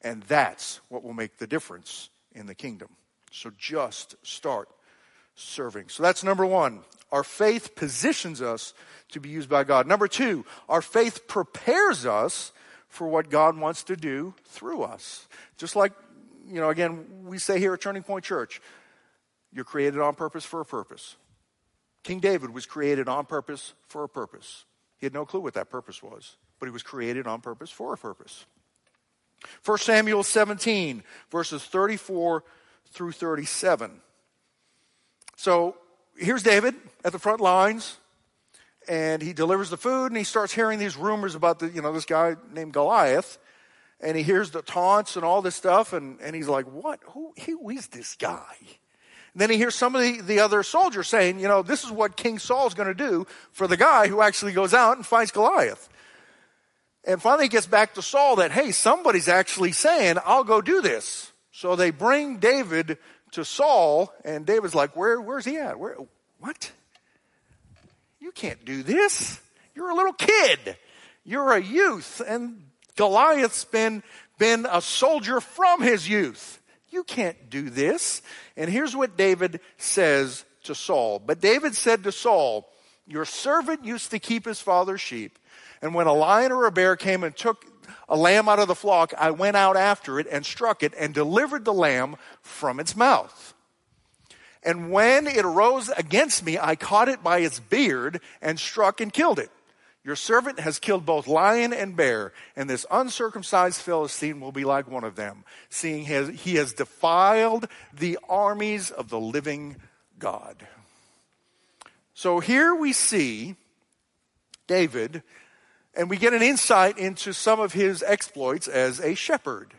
[0.02, 2.88] And that's what will make the difference in the kingdom.
[3.32, 4.68] So just start
[5.38, 5.88] serving.
[5.88, 6.80] So that's number one.
[7.10, 8.74] Our faith positions us
[9.10, 9.86] to be used by God.
[9.86, 12.52] Number two, our faith prepares us
[12.88, 15.26] for what God wants to do through us.
[15.56, 15.92] Just like,
[16.46, 18.60] you know, again, we say here at Turning Point Church,
[19.52, 21.16] you're created on purpose for a purpose.
[22.02, 24.64] King David was created on purpose for a purpose.
[24.98, 27.92] He had no clue what that purpose was, but he was created on purpose for
[27.92, 28.44] a purpose.
[29.64, 32.42] 1 Samuel 17, verses 34
[32.92, 34.00] through 37.
[35.38, 35.76] So
[36.16, 36.74] here's David
[37.04, 37.98] at the front lines
[38.88, 41.92] and he delivers the food and he starts hearing these rumors about the, you know,
[41.92, 43.38] this guy named Goliath.
[44.00, 46.98] and he hears the taunts and all this stuff, and, and he's like, What?
[47.10, 48.56] Who, who is this guy?
[48.60, 51.92] And then he hears some of the, the other soldiers saying, You know, this is
[51.92, 55.30] what King Saul's going to do for the guy who actually goes out and fights
[55.30, 55.88] Goliath.
[57.04, 60.82] And finally he gets back to Saul that, hey, somebody's actually saying, I'll go do
[60.82, 61.30] this.
[61.52, 62.98] So they bring David
[63.32, 65.78] to Saul, and David's like, Where, where's he at?
[65.78, 65.96] Where,
[66.40, 66.70] what?
[68.20, 69.40] You can't do this.
[69.74, 70.76] You're a little kid.
[71.24, 72.20] You're a youth.
[72.26, 72.64] And
[72.96, 74.02] Goliath's been,
[74.38, 76.60] been a soldier from his youth.
[76.90, 78.22] You can't do this.
[78.56, 81.18] And here's what David says to Saul.
[81.18, 82.68] But David said to Saul,
[83.06, 85.38] Your servant used to keep his father's sheep.
[85.80, 87.64] And when a lion or a bear came and took
[88.08, 91.14] a lamb out of the flock, I went out after it and struck it and
[91.14, 93.54] delivered the lamb from its mouth.
[94.62, 99.12] And when it arose against me, I caught it by its beard and struck and
[99.12, 99.50] killed it.
[100.04, 104.88] Your servant has killed both lion and bear, and this uncircumcised Philistine will be like
[104.88, 109.76] one of them, seeing he has defiled the armies of the living
[110.18, 110.66] God.
[112.14, 113.56] So here we see
[114.66, 115.22] David,
[115.98, 119.74] and we get an insight into some of his exploits as a shepherd.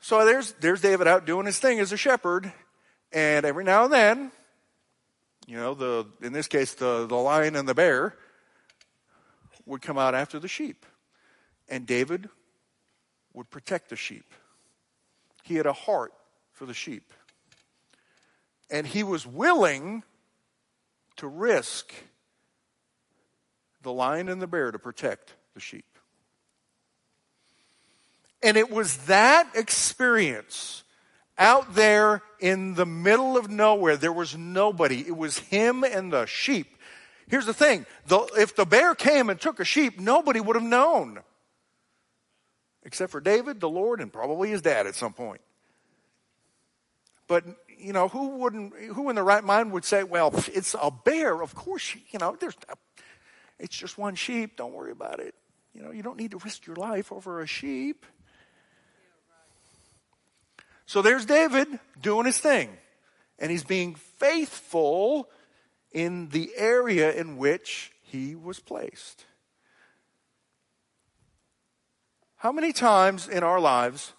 [0.00, 2.52] So there's, there's David out doing his thing as a shepherd,
[3.12, 4.32] and every now and then,
[5.46, 8.16] you know, the, in this case, the, the lion and the bear
[9.66, 10.84] would come out after the sheep.
[11.68, 12.28] And David
[13.34, 14.34] would protect the sheep.
[15.44, 16.12] He had a heart
[16.52, 17.12] for the sheep.
[18.68, 20.02] And he was willing
[21.16, 21.92] to risk
[23.82, 25.84] the lion and the bear to protect the sheep.
[28.42, 30.82] And it was that experience
[31.38, 33.96] out there in the middle of nowhere.
[33.96, 35.00] There was nobody.
[35.00, 36.76] It was him and the sheep.
[37.28, 40.64] Here's the thing the, if the bear came and took a sheep, nobody would have
[40.64, 41.20] known.
[42.84, 45.40] Except for David, the Lord, and probably his dad at some point.
[47.28, 47.44] But,
[47.78, 51.40] you know, who wouldn't, who in the right mind would say, well, it's a bear,
[51.40, 52.56] of course, you know, there's,
[53.62, 55.36] it's just one sheep, don't worry about it.
[55.72, 58.04] You know, you don't need to risk your life over a sheep.
[60.84, 61.68] So there's David
[62.00, 62.70] doing his thing.
[63.38, 65.30] And he's being faithful
[65.92, 69.24] in the area in which he was placed.
[72.36, 74.12] How many times in our lives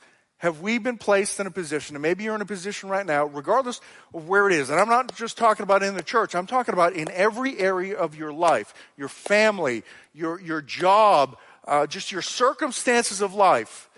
[0.44, 3.24] have we been placed in a position, and maybe you're in a position right now,
[3.28, 3.80] regardless
[4.14, 6.74] of where it is, and I'm not just talking about in the church, I'm talking
[6.74, 12.22] about in every area of your life, your family, your, your job, uh, just your
[12.22, 13.90] circumstances of life.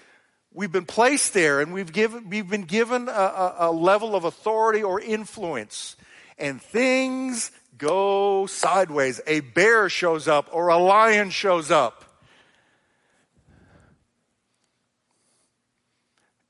[0.53, 4.23] We've been placed there and we've, given, we've been given a, a, a level of
[4.23, 5.95] authority or influence.
[6.37, 9.19] And things go sideways.
[9.25, 12.04] A bear shows up or a lion shows up.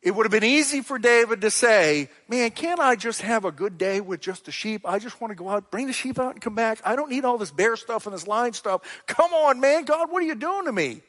[0.05, 3.51] It would have been easy for David to say, Man, can't I just have a
[3.51, 4.81] good day with just the sheep?
[4.85, 6.79] I just want to go out, bring the sheep out, and come back.
[6.85, 8.81] I don't need all this bear stuff and this lion stuff.
[9.07, 9.83] Come on, man.
[9.83, 11.01] God, what are you doing to me?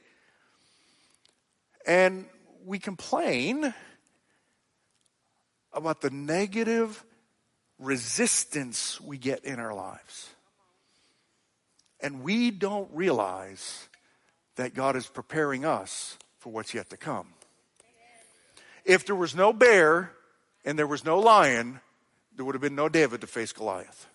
[1.86, 2.24] And
[2.64, 3.74] we complain
[5.74, 7.04] about the negative
[7.78, 10.30] resistance we get in our lives.
[12.00, 13.90] And we don't realize
[14.56, 17.35] that God is preparing us for what's yet to come.
[18.86, 20.12] If there was no bear
[20.64, 21.80] and there was no lion,
[22.34, 24.06] there would have been no David to face Goliath.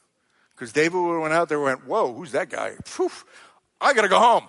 [0.55, 2.73] Because David would have went out there and went, Whoa, who's that guy?
[2.85, 3.11] Phew,
[3.79, 4.47] I got to go home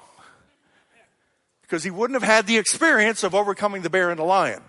[1.73, 4.63] because he wouldn't have had the experience of overcoming the bear and the lion.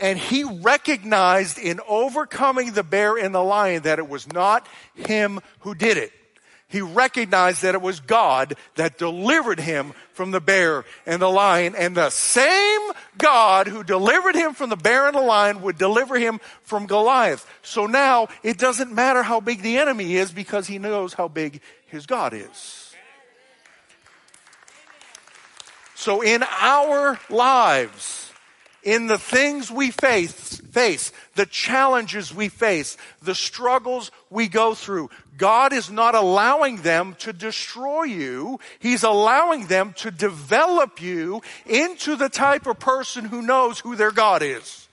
[0.00, 5.38] And he recognized in overcoming the bear and the lion that it was not him
[5.60, 6.12] who did it.
[6.72, 11.74] He recognized that it was God that delivered him from the bear and the lion.
[11.76, 12.80] And the same
[13.18, 17.46] God who delivered him from the bear and the lion would deliver him from Goliath.
[17.60, 21.60] So now it doesn't matter how big the enemy is because he knows how big
[21.88, 22.94] his God is.
[25.94, 28.31] So in our lives,
[28.82, 35.10] in the things we face, face, the challenges we face, the struggles we go through,
[35.36, 38.58] God is not allowing them to destroy you.
[38.80, 44.10] He's allowing them to develop you into the type of person who knows who their
[44.10, 44.88] God is.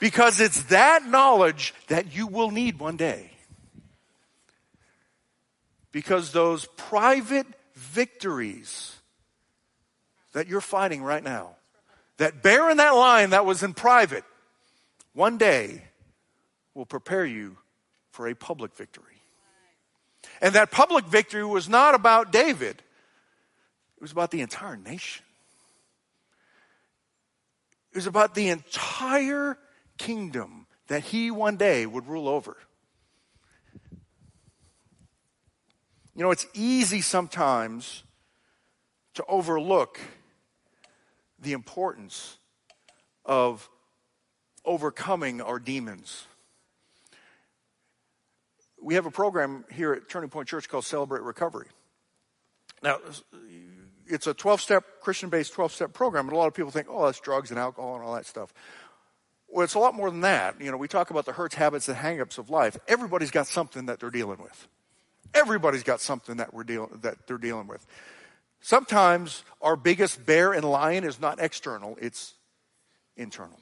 [0.00, 3.30] Because it's that knowledge that you will need one day.
[5.90, 8.97] Because those private victories
[10.38, 11.56] that you're fighting right now,
[12.18, 14.22] that bear in that line that was in private,
[15.12, 15.82] one day
[16.74, 17.56] will prepare you
[18.12, 19.20] for a public victory.
[20.40, 22.80] And that public victory was not about David.
[23.96, 25.24] It was about the entire nation.
[27.90, 29.58] It was about the entire
[29.98, 32.56] kingdom that he one day would rule over.
[36.14, 38.04] You know, it's easy sometimes
[39.14, 39.98] to overlook
[41.40, 42.38] the importance
[43.24, 43.68] of
[44.64, 46.26] overcoming our demons.
[48.80, 51.66] We have a program here at Turning Point Church called Celebrate Recovery.
[52.82, 52.98] Now,
[54.06, 56.86] it's a 12 step, Christian based 12 step program, and a lot of people think,
[56.88, 58.52] oh, that's drugs and alcohol and all that stuff.
[59.48, 60.60] Well, it's a lot more than that.
[60.60, 62.78] You know, we talk about the hurts, habits, and hangups of life.
[62.86, 64.68] Everybody's got something that they're dealing with.
[65.34, 67.86] Everybody's got something that we're deal- that they're dealing with.
[68.60, 72.34] Sometimes our biggest bear and lion is not external, it's
[73.16, 73.58] internal.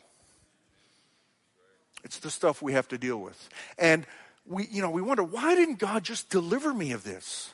[2.05, 3.49] It's the stuff we have to deal with.
[3.78, 4.07] And
[4.47, 7.53] we, you know, we wonder, why didn't God just deliver me of this?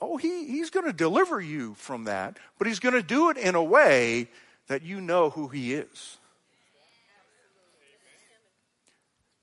[0.00, 3.36] Oh, he, he's going to deliver you from that, but he's going to do it
[3.36, 4.28] in a way
[4.68, 6.18] that you know who he is.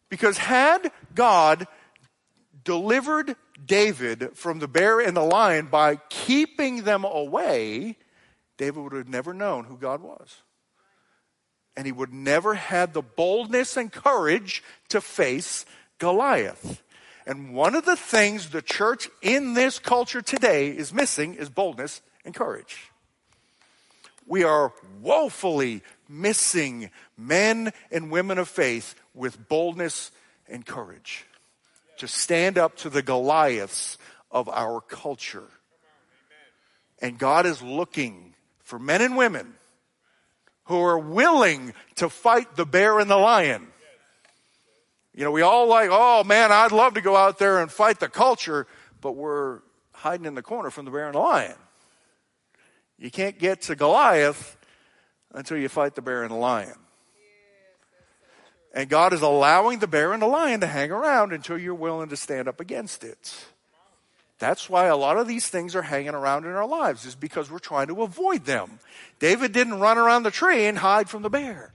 [0.10, 1.68] Because had God
[2.64, 3.36] delivered
[3.66, 7.98] David from the bear and the lion by keeping them away,
[8.58, 10.42] David would have never known who God was.
[11.76, 15.66] And he would never had the boldness and courage to face
[15.98, 16.82] Goliath.
[17.26, 22.02] And one of the things the church in this culture today is missing is boldness
[22.26, 22.92] and courage.
[24.28, 30.12] We are woefully missing men and women of faith with boldness
[30.48, 31.26] and courage
[31.98, 33.98] to stand up to the Goliaths
[34.32, 35.48] of our culture.
[37.02, 38.34] And God is looking
[38.64, 39.54] for men and women
[40.66, 43.68] who are willing to fight the bear and the lion.
[45.14, 48.00] You know, we all like, oh man, I'd love to go out there and fight
[48.00, 48.66] the culture,
[49.02, 49.60] but we're
[49.94, 51.56] hiding in the corner from the bear and the lion.
[52.98, 54.58] You can't get to Goliath
[55.32, 56.76] until you fight the bear and the lion.
[58.74, 62.10] And God is allowing the bear and the lion to hang around until you're willing
[62.10, 63.36] to stand up against it.
[64.40, 67.52] That's why a lot of these things are hanging around in our lives, is because
[67.52, 68.80] we're trying to avoid them.
[69.20, 71.72] David didn't run around the tree and hide from the bear.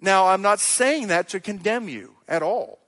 [0.00, 2.78] Now, I'm not saying that to condemn you at all.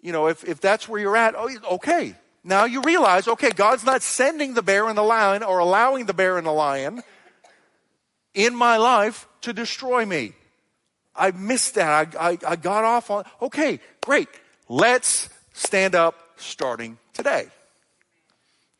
[0.00, 2.14] You know, if, if that's where you're at, oh, okay.
[2.44, 6.14] Now you realize, okay, God's not sending the bear and the lion or allowing the
[6.14, 7.02] bear and the lion
[8.36, 10.32] in my life to destroy me.
[11.16, 12.14] I missed that.
[12.14, 14.28] I, I, I got off on, okay, great.
[14.68, 17.48] Let's stand up starting today.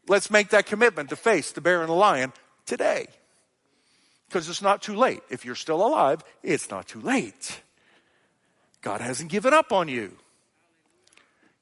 [0.07, 2.33] Let's make that commitment to face the bear and the lion
[2.67, 3.07] today.
[4.29, 5.23] Because it's not too late.
[5.31, 7.61] If you're still alive, it's not too late.
[8.83, 10.13] God hasn't given up on you.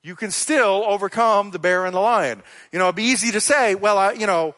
[0.03, 2.43] You can still overcome the bear and the lion.
[2.73, 4.55] You know, it'd be easy to say, well, I, you know,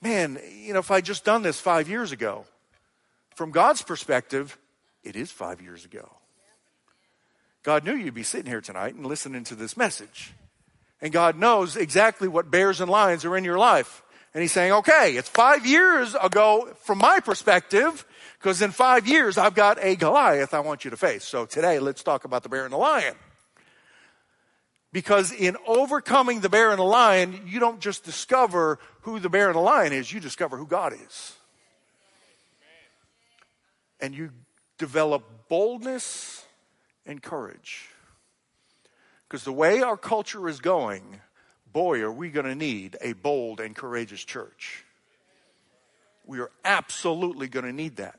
[0.00, 2.46] man, you know, if I'd just done this five years ago,
[3.42, 4.56] from God's perspective,
[5.02, 6.08] it is five years ago.
[7.64, 10.32] God knew you'd be sitting here tonight and listening to this message.
[11.00, 14.04] And God knows exactly what bears and lions are in your life.
[14.32, 18.06] And He's saying, okay, it's five years ago from my perspective,
[18.38, 21.24] because in five years I've got a Goliath I want you to face.
[21.24, 23.16] So today let's talk about the bear and the lion.
[24.92, 29.48] Because in overcoming the bear and the lion, you don't just discover who the bear
[29.48, 31.34] and the lion is, you discover who God is
[34.02, 34.30] and you
[34.76, 36.44] develop boldness
[37.06, 37.88] and courage.
[39.28, 41.20] Because the way our culture is going,
[41.72, 44.84] boy, are we going to need a bold and courageous church.
[46.26, 48.18] We are absolutely going to need that.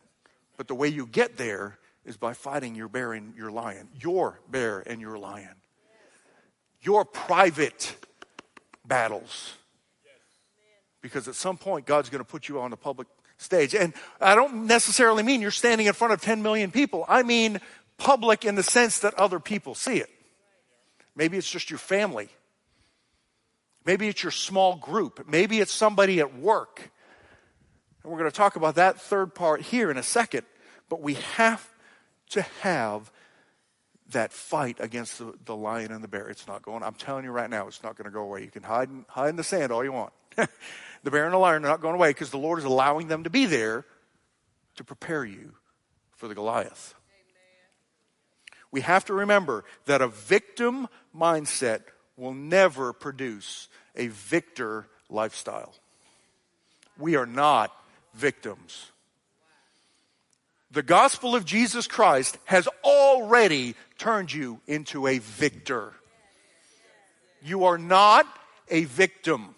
[0.57, 4.39] But the way you get there is by fighting your bear and your lion, your
[4.49, 5.55] bear and your lion,
[6.81, 7.95] your private
[8.85, 9.53] battles.
[11.01, 13.07] Because at some point, God's going to put you on the public
[13.43, 13.75] stage.
[13.75, 17.05] And I don't necessarily mean you're standing in front of 10 million people.
[17.07, 17.59] I mean
[17.97, 20.09] public in the sense that other people see it.
[21.15, 22.29] Maybe it's just your family.
[23.85, 25.27] Maybe it's your small group.
[25.27, 26.91] Maybe it's somebody at work.
[28.03, 30.43] And we're going to talk about that third part here in a second.
[30.89, 31.67] But we have
[32.31, 33.11] to have
[34.11, 36.29] that fight against the, the lion and the bear.
[36.29, 38.43] It's not going, I'm telling you right now, it's not going to go away.
[38.43, 40.13] You can hide in, hide in the sand all you want.
[41.03, 43.23] the bear and the lion are not going away because the Lord is allowing them
[43.23, 43.85] to be there
[44.75, 45.53] to prepare you
[46.15, 46.95] for the Goliath.
[48.71, 51.81] We have to remember that a victim mindset
[52.17, 55.75] will never produce a victor lifestyle.
[56.97, 57.71] We are not
[58.13, 58.91] victims.
[60.71, 65.93] The gospel of Jesus Christ has already turned you into a victor.
[67.43, 68.25] You are not
[68.69, 69.53] a victim.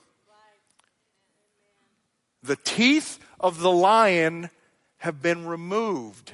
[2.45, 4.51] The teeth of the lion
[4.97, 6.31] have been removed.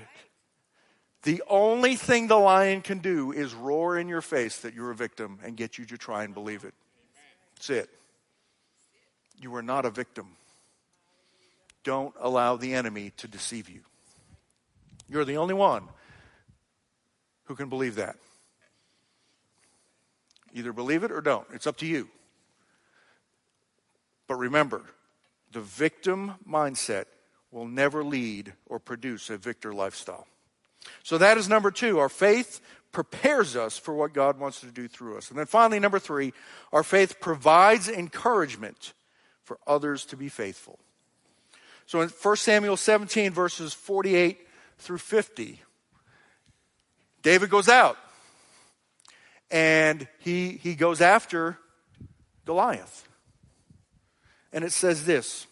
[1.24, 4.96] The only thing the lion can do is roar in your face that you're a
[4.96, 6.74] victim and get you to try and believe it.
[7.56, 7.90] That's it.
[9.40, 10.28] You are not a victim.
[11.84, 13.82] Don't allow the enemy to deceive you.
[15.08, 15.88] You're the only one
[17.46, 18.18] who can believe that.
[20.54, 21.48] Either believe it or don't.
[21.54, 22.10] It's up to you.
[24.28, 24.84] But remember,
[25.52, 27.06] the victim mindset
[27.52, 30.28] will never lead or produce a victor lifestyle.
[31.04, 32.00] So that is number two.
[32.00, 35.30] Our faith prepares us for what God wants to do through us.
[35.30, 36.34] And then finally, number three,
[36.74, 38.94] our faith provides encouragement
[39.44, 40.80] for others to be faithful.
[41.86, 44.40] So in 1 Samuel 17, verses 48
[44.78, 45.62] through 50,
[47.22, 47.98] David goes out
[49.50, 51.58] and he, he goes after
[52.46, 53.08] Goliath.
[54.54, 55.48] And it says this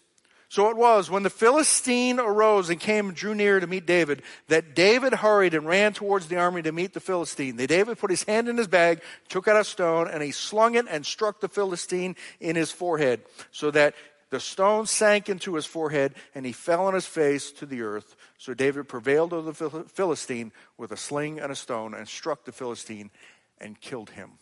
[0.50, 4.22] so it was when the Philistine arose and came and drew near to meet David
[4.48, 7.54] that David hurried and ran towards the army to meet the Philistine.
[7.54, 10.74] Then David put his hand in his bag, took out a stone, and he slung
[10.74, 13.22] it and struck the Philistine in his forehead,
[13.52, 13.94] so that
[14.30, 18.16] the stone sank into his forehead and he fell on his face to the earth.
[18.36, 22.52] So David prevailed over the Philistine with a sling and a stone and struck the
[22.52, 23.12] Philistine
[23.58, 24.32] and killed him.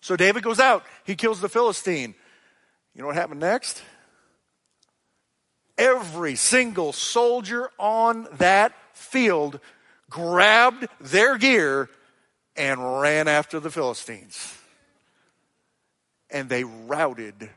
[0.00, 0.84] So David goes out.
[1.04, 2.14] He kills the Philistine.
[2.94, 3.82] You know what happened next?
[5.80, 9.58] every single soldier on that field
[10.10, 11.88] grabbed their gear
[12.54, 14.54] and ran after the Philistines.
[16.28, 17.48] And they routed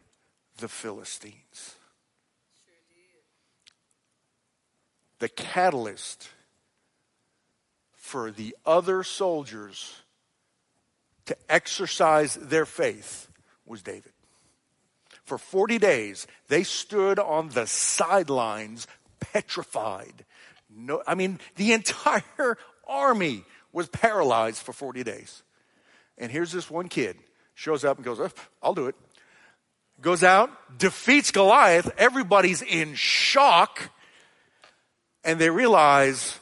[0.58, 1.76] the Philistines.
[5.20, 6.30] The catalyst
[7.92, 10.02] for the other soldiers
[11.26, 13.28] to exercise their faith
[13.66, 14.12] was David.
[15.34, 18.86] For 40 days, they stood on the sidelines
[19.20, 20.26] petrified.
[20.70, 22.56] No, I mean, the entire
[22.88, 25.42] army was paralyzed for 40 days.
[26.20, 27.18] And here's this one kid
[27.56, 28.30] shows up and goes, oh,
[28.62, 28.96] I'll do it.
[30.02, 31.90] Goes out, defeats Goliath.
[31.98, 33.90] Everybody's in shock.
[35.24, 36.38] And they realize,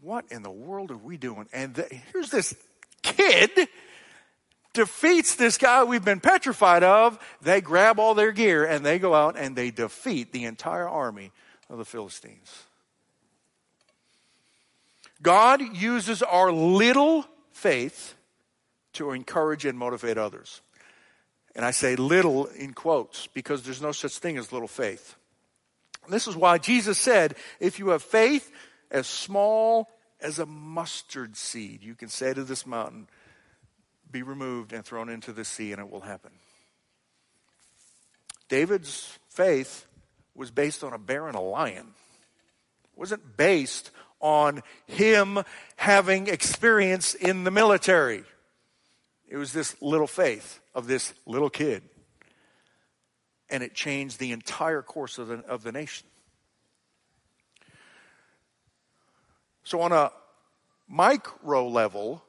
[0.00, 1.46] what in the world are we doing?
[1.52, 2.52] And the, here's this
[3.02, 3.68] kid
[4.74, 9.14] defeats this guy we've been petrified of, they grab all their gear and they go
[9.14, 11.32] out and they defeat the entire army
[11.70, 12.64] of the Philistines.
[15.22, 18.14] God uses our little faith
[18.92, 20.60] to encourage and motivate others.
[21.56, 25.16] And I say little in quotes because there's no such thing as little faith.
[26.08, 28.50] this is why Jesus said, if you have faith
[28.90, 29.88] as small
[30.20, 33.08] as a mustard seed, you can say to this mountain,
[34.14, 36.30] be removed and thrown into the sea, and it will happen.
[38.48, 39.86] David's faith
[40.36, 41.88] was based on a bear and a lion.
[42.84, 43.90] It wasn't based
[44.20, 45.40] on him
[45.74, 48.22] having experience in the military.
[49.26, 51.82] It was this little faith of this little kid.
[53.50, 56.06] And it changed the entire course of the, of the nation.
[59.64, 60.12] So, on a
[60.88, 62.23] micro level,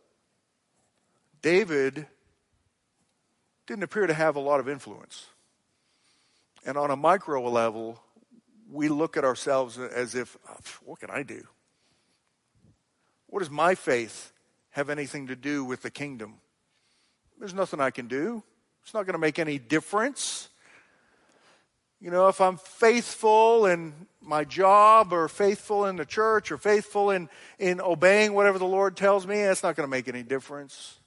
[1.46, 2.08] David
[3.68, 5.28] didn't appear to have a lot of influence.
[6.66, 8.02] And on a micro level,
[8.68, 10.36] we look at ourselves as if,
[10.84, 11.44] what can I do?
[13.28, 14.32] What does my faith
[14.72, 16.38] have anything to do with the kingdom?
[17.38, 18.42] There's nothing I can do.
[18.82, 20.50] It's not going to make any difference.
[22.02, 27.12] You know, if I'm faithful in my job or faithful in the church or faithful
[27.12, 27.30] in,
[27.60, 30.98] in obeying whatever the Lord tells me, that's not going to make any difference.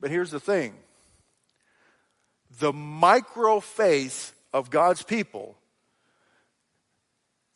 [0.00, 0.74] But here's the thing
[2.58, 5.56] the micro faith of God's people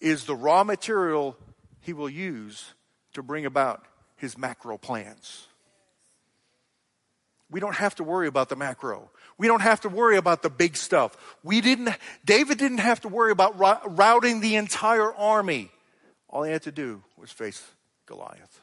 [0.01, 1.37] is the raw material
[1.81, 2.75] he will use
[3.15, 3.87] to bring about
[4.17, 5.47] his macro plans.
[7.51, 9.11] We don't have to worry about the macro.
[9.37, 11.17] We don't have to worry about the big stuff.
[11.43, 11.91] We didn't,
[12.25, 15.71] David didn't have to worry about routing the entire army.
[16.29, 17.63] All he had to do was face
[18.07, 18.61] Goliath.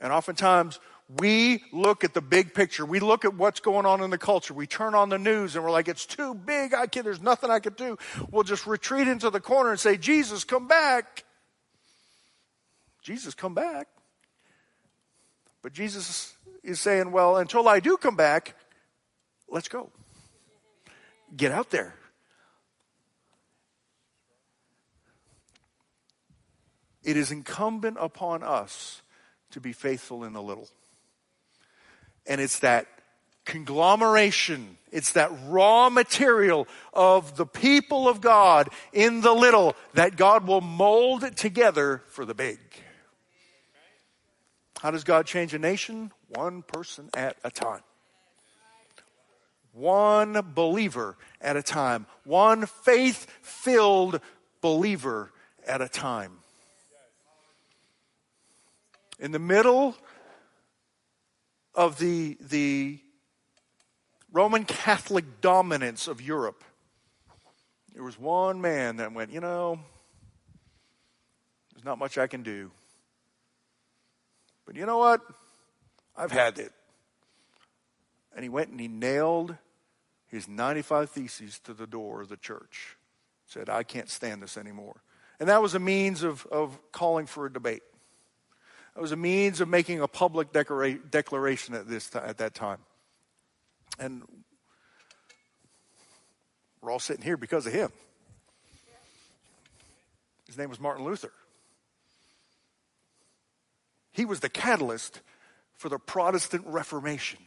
[0.00, 0.80] And oftentimes
[1.18, 2.86] we look at the big picture.
[2.86, 4.54] We look at what's going on in the culture.
[4.54, 6.74] We turn on the news and we're like, it's too big.
[6.74, 7.04] I can't.
[7.04, 7.98] there's nothing I can do.
[8.30, 11.24] We'll just retreat into the corner and say, Jesus, come back.
[13.02, 13.88] Jesus, come back.
[15.60, 18.54] But Jesus is saying, well, until I do come back,
[19.48, 19.90] let's go.
[21.36, 21.94] Get out there.
[27.04, 29.02] It is incumbent upon us
[29.50, 30.68] to be faithful in the little.
[32.26, 32.86] And it's that
[33.44, 34.76] conglomeration.
[34.90, 40.60] It's that raw material of the people of God in the little that God will
[40.60, 42.58] mold together for the big.
[44.80, 46.10] How does God change a nation?
[46.28, 47.82] One person at a time.
[49.72, 52.06] One believer at a time.
[52.24, 54.20] One faith filled
[54.60, 55.32] believer
[55.66, 56.32] at a time.
[59.18, 59.96] In the middle
[61.74, 62.98] of the, the
[64.32, 66.64] Roman Catholic dominance of Europe,
[67.94, 69.78] there was one man that went, you know,
[71.72, 72.70] there's not much I can do.
[74.66, 75.20] But you know what?
[76.16, 76.72] I've had it.
[78.34, 79.56] And he went and he nailed
[80.26, 82.96] his 95 Theses to the door of the church.
[83.46, 85.02] Said, I can't stand this anymore.
[85.38, 87.82] And that was a means of, of calling for a debate.
[88.96, 92.54] It was a means of making a public declara- declaration at, this t- at that
[92.54, 92.78] time.
[93.98, 94.22] And
[96.80, 97.90] we're all sitting here because of him.
[100.46, 101.32] His name was Martin Luther.
[104.10, 105.20] He was the catalyst
[105.78, 107.38] for the Protestant Reformation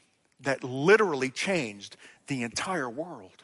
[0.42, 1.96] that literally changed
[2.28, 3.44] the entire world.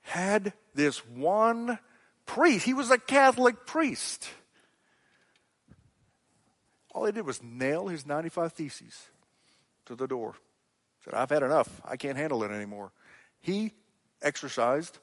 [0.00, 1.78] Had this one
[2.24, 4.28] priest, he was a Catholic priest.
[6.94, 9.08] All he did was nail his 95 Theses
[9.86, 10.34] to the door.
[11.04, 11.82] Said, I've had enough.
[11.84, 12.92] I can't handle it anymore.
[13.40, 13.72] He
[14.22, 14.98] exercised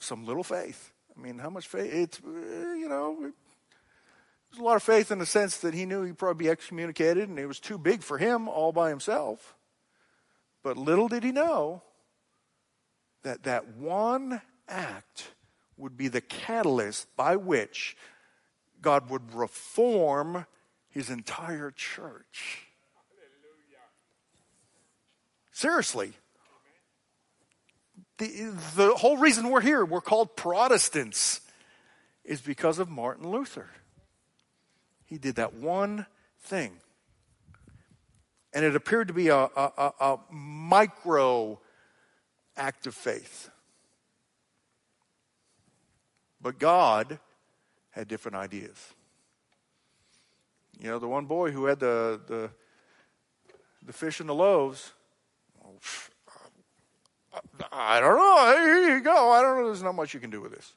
[0.00, 0.92] some little faith.
[1.16, 1.92] I mean, how much faith?
[1.92, 6.02] It's, uh, you know, there's a lot of faith in the sense that he knew
[6.02, 9.54] he'd probably be excommunicated and it was too big for him all by himself.
[10.62, 11.82] But little did he know
[13.22, 15.30] that that one act
[15.76, 17.96] would be the catalyst by which
[18.80, 20.44] God would reform
[20.92, 22.66] his entire church.
[25.50, 26.12] Seriously.
[28.18, 31.40] The, the whole reason we're here, we're called Protestants,
[32.24, 33.68] is because of Martin Luther.
[35.06, 36.06] He did that one
[36.42, 36.72] thing.
[38.54, 41.58] And it appeared to be a, a, a, micro
[42.56, 43.50] act of faith.
[46.40, 47.18] But God
[47.90, 48.76] had different ideas.
[50.82, 52.50] You know, the one boy who had the, the,
[53.86, 54.90] the fish and the loaves,
[57.70, 58.56] I don't know.
[58.56, 59.30] Here you go.
[59.30, 59.66] I don't know.
[59.66, 60.72] There's not much you can do with this.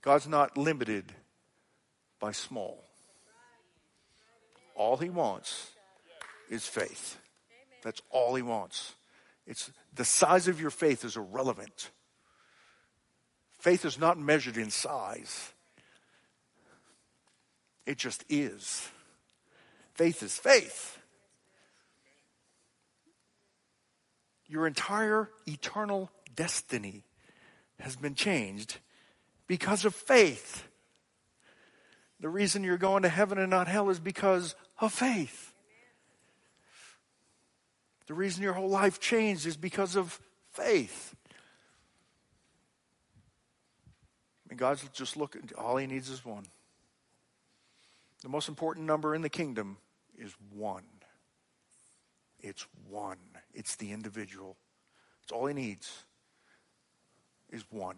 [0.00, 1.12] God's not limited
[2.18, 2.82] by small.
[4.74, 5.70] All he wants
[6.48, 7.18] is faith.
[7.82, 8.94] That's all he wants.
[9.46, 11.90] It's the size of your faith is irrelevant.
[13.58, 15.52] Faith is not measured in size.
[17.86, 18.88] It just is.
[19.94, 20.98] Faith is faith.
[24.46, 27.04] Your entire eternal destiny
[27.80, 28.78] has been changed
[29.46, 30.68] because of faith.
[32.20, 35.52] The reason you're going to heaven and not hell is because of faith.
[38.06, 40.20] The reason your whole life changed is because of
[40.52, 41.14] faith.
[44.50, 46.44] And God's just looking, all he needs is one.
[48.22, 49.78] The most important number in the kingdom
[50.16, 50.84] is one.
[52.40, 53.18] It's one.
[53.52, 54.56] It's the individual.
[55.22, 56.04] It's all he needs
[57.50, 57.96] is one.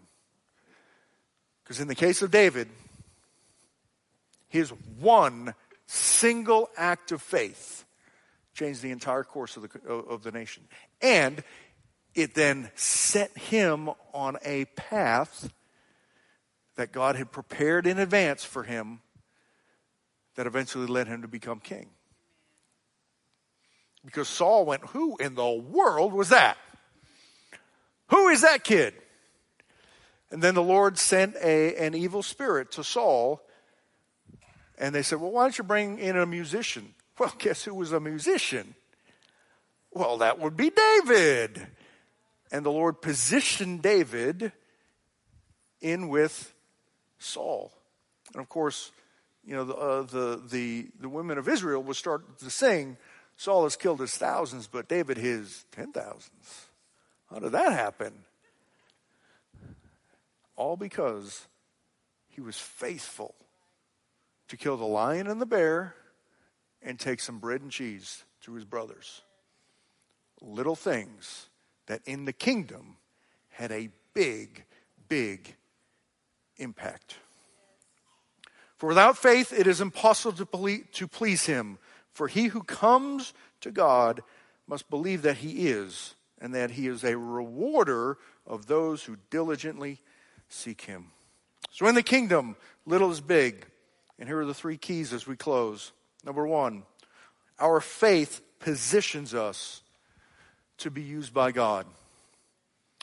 [1.63, 2.69] Because in the case of David,
[4.49, 5.55] his one
[5.87, 7.85] single act of faith
[8.55, 10.65] changed the entire course of the, of the nation.
[11.01, 11.43] And
[12.15, 15.53] it then set him on a path
[16.77, 19.01] that God had prepared in advance for him
[20.37, 21.89] that eventually led him to become king.
[24.05, 26.57] Because Saul went, Who in the world was that?
[28.09, 28.95] Who is that kid?
[30.31, 33.41] And then the Lord sent a, an evil spirit to Saul
[34.79, 36.95] and they said, Well, why don't you bring in a musician?
[37.17, 38.75] Well, guess who was a musician?
[39.93, 41.65] Well, that would be David.
[42.51, 44.51] And the Lord positioned David
[45.81, 46.53] in with
[47.21, 47.73] Saul.
[48.33, 48.91] And of course,
[49.47, 52.97] you know, the, uh, the, the, the women of Israel would start to sing,
[53.37, 56.69] Saul has killed his thousands, but David his ten thousands.
[57.31, 58.13] How did that happen?
[60.57, 61.47] All because
[62.29, 63.35] he was faithful
[64.49, 65.95] to kill the lion and the bear
[66.83, 69.23] and take some bread and cheese to his brothers.
[70.41, 71.49] Little things
[71.87, 72.97] that in the kingdom
[73.49, 74.65] had a big,
[75.09, 75.57] big
[76.57, 77.17] impact.
[78.77, 81.79] For without faith, it is impossible to please him.
[82.13, 84.23] For he who comes to God
[84.67, 90.01] must believe that he is, and that he is a rewarder of those who diligently
[90.49, 91.07] seek him.
[91.71, 92.57] So in the kingdom,
[92.87, 93.67] little is big.
[94.19, 95.93] And here are the three keys as we close.
[96.25, 96.85] Number one,
[97.59, 99.83] our faith positions us
[100.79, 101.87] to be used by God.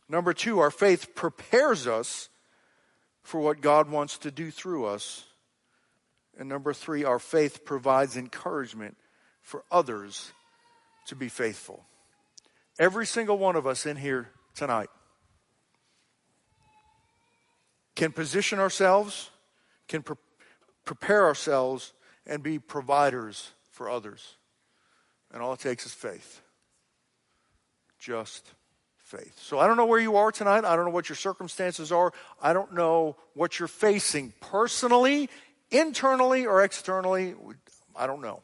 [0.07, 2.29] Number two, our faith prepares us
[3.23, 5.25] for what God wants to do through us.
[6.37, 8.97] And number three, our faith provides encouragement
[9.41, 10.31] for others
[11.07, 11.85] to be faithful.
[12.79, 14.89] Every single one of us in here tonight
[17.95, 19.29] can position ourselves,
[19.87, 20.15] can pre-
[20.85, 21.93] prepare ourselves,
[22.25, 24.37] and be providers for others.
[25.33, 26.41] And all it takes is faith.
[27.99, 28.53] Just
[29.03, 29.37] faith.
[29.39, 30.63] So I don't know where you are tonight.
[30.63, 32.13] I don't know what your circumstances are.
[32.41, 35.29] I don't know what you're facing personally,
[35.71, 37.35] internally, or externally.
[37.95, 38.41] I don't know.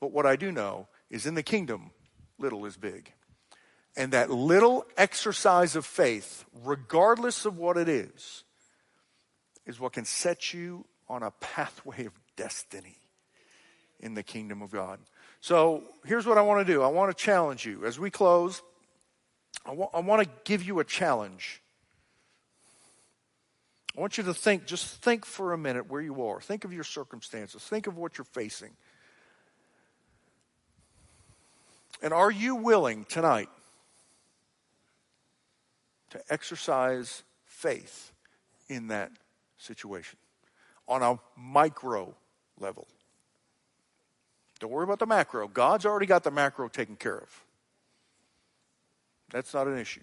[0.00, 1.90] But what I do know is in the kingdom,
[2.38, 3.12] little is big.
[3.96, 8.44] And that little exercise of faith, regardless of what it is,
[9.66, 12.96] is what can set you on a pathway of destiny
[14.00, 14.98] in the kingdom of God.
[15.40, 17.86] So here's what I want to do I want to challenge you.
[17.86, 18.62] As we close,
[19.64, 21.62] I, wa- I want to give you a challenge.
[23.96, 26.40] I want you to think, just think for a minute where you are.
[26.40, 27.62] Think of your circumstances.
[27.62, 28.70] Think of what you're facing.
[32.02, 33.48] And are you willing tonight
[36.10, 38.12] to exercise faith
[38.68, 39.12] in that
[39.58, 40.18] situation
[40.88, 42.14] on a micro
[42.58, 42.88] level?
[44.58, 45.46] Don't worry about the macro.
[45.46, 47.44] God's already got the macro taken care of.
[49.30, 50.02] That's not an issue.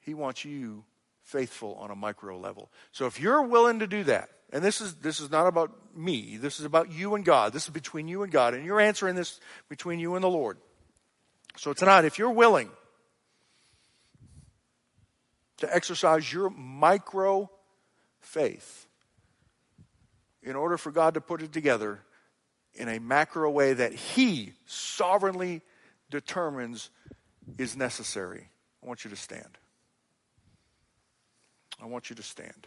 [0.00, 0.84] He wants you
[1.26, 2.70] faithful on a micro level.
[2.92, 6.36] So if you're willing to do that, and this is this is not about me,
[6.36, 7.52] this is about you and God.
[7.52, 10.56] This is between you and God, and you're answering this between you and the Lord.
[11.56, 12.70] So tonight, if you're willing
[15.58, 17.50] to exercise your micro
[18.20, 18.86] faith
[20.42, 22.02] in order for God to put it together
[22.74, 25.62] in a macro way that He sovereignly
[26.08, 26.90] determines
[27.58, 28.48] is necessary,
[28.82, 29.58] I want you to stand.
[31.80, 32.66] I want you to stand.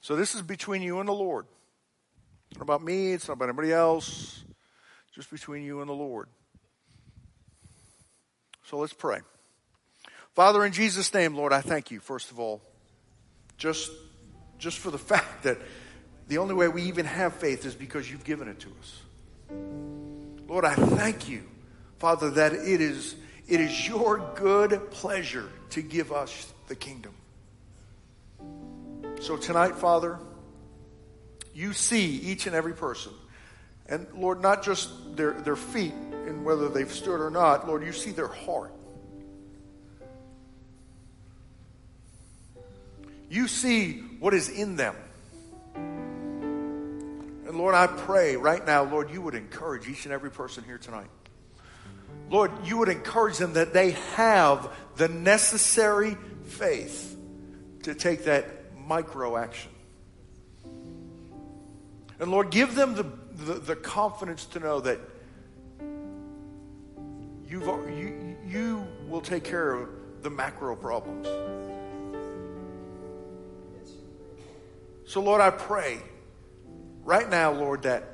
[0.00, 1.46] So this is between you and the Lord.
[2.50, 4.44] It's not about me, it's not about anybody else.
[5.14, 6.28] Just between you and the Lord.
[8.64, 9.20] So let's pray.
[10.34, 12.60] Father, in Jesus' name, Lord, I thank you, first of all,
[13.56, 13.90] just,
[14.58, 15.56] just for the fact that
[16.28, 19.03] the only way we even have faith is because you've given it to us.
[19.50, 21.42] Lord, I thank you,
[21.98, 23.16] Father, that it is,
[23.48, 27.12] it is your good pleasure to give us the kingdom.
[29.20, 30.18] So tonight, Father,
[31.54, 33.12] you see each and every person.
[33.86, 37.92] And Lord, not just their, their feet and whether they've stood or not, Lord, you
[37.92, 38.72] see their heart.
[43.28, 44.94] You see what is in them.
[47.46, 50.78] And Lord, I pray right now, Lord, you would encourage each and every person here
[50.78, 51.08] tonight.
[52.30, 57.16] Lord, you would encourage them that they have the necessary faith
[57.82, 59.70] to take that micro action.
[62.18, 63.04] And Lord, give them the,
[63.44, 65.00] the, the confidence to know that
[67.46, 69.88] you've, you, you will take care of
[70.22, 71.26] the macro problems.
[75.06, 76.00] So, Lord, I pray
[77.04, 78.04] right now, Lord, that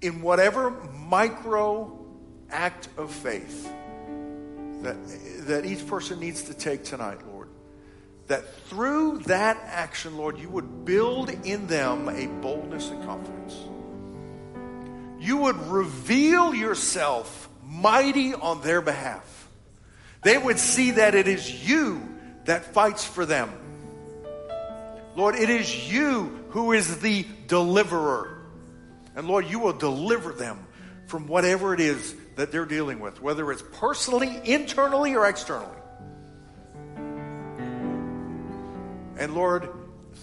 [0.00, 1.98] in whatever micro
[2.50, 3.70] act of faith
[4.82, 4.96] that,
[5.46, 7.48] that each person needs to take tonight, Lord,
[8.28, 13.56] that through that action, Lord, you would build in them a boldness and confidence.
[15.18, 19.48] You would reveal yourself mighty on their behalf.
[20.22, 22.00] They would see that it is you
[22.44, 23.52] that fights for them.
[25.20, 28.38] Lord, it is you who is the deliverer.
[29.14, 30.66] And Lord, you will deliver them
[31.08, 35.76] from whatever it is that they're dealing with, whether it's personally, internally, or externally.
[39.18, 39.68] And Lord,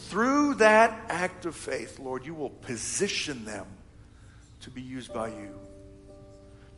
[0.10, 3.68] through that act of faith, Lord, you will position them
[4.62, 5.60] to be used by you.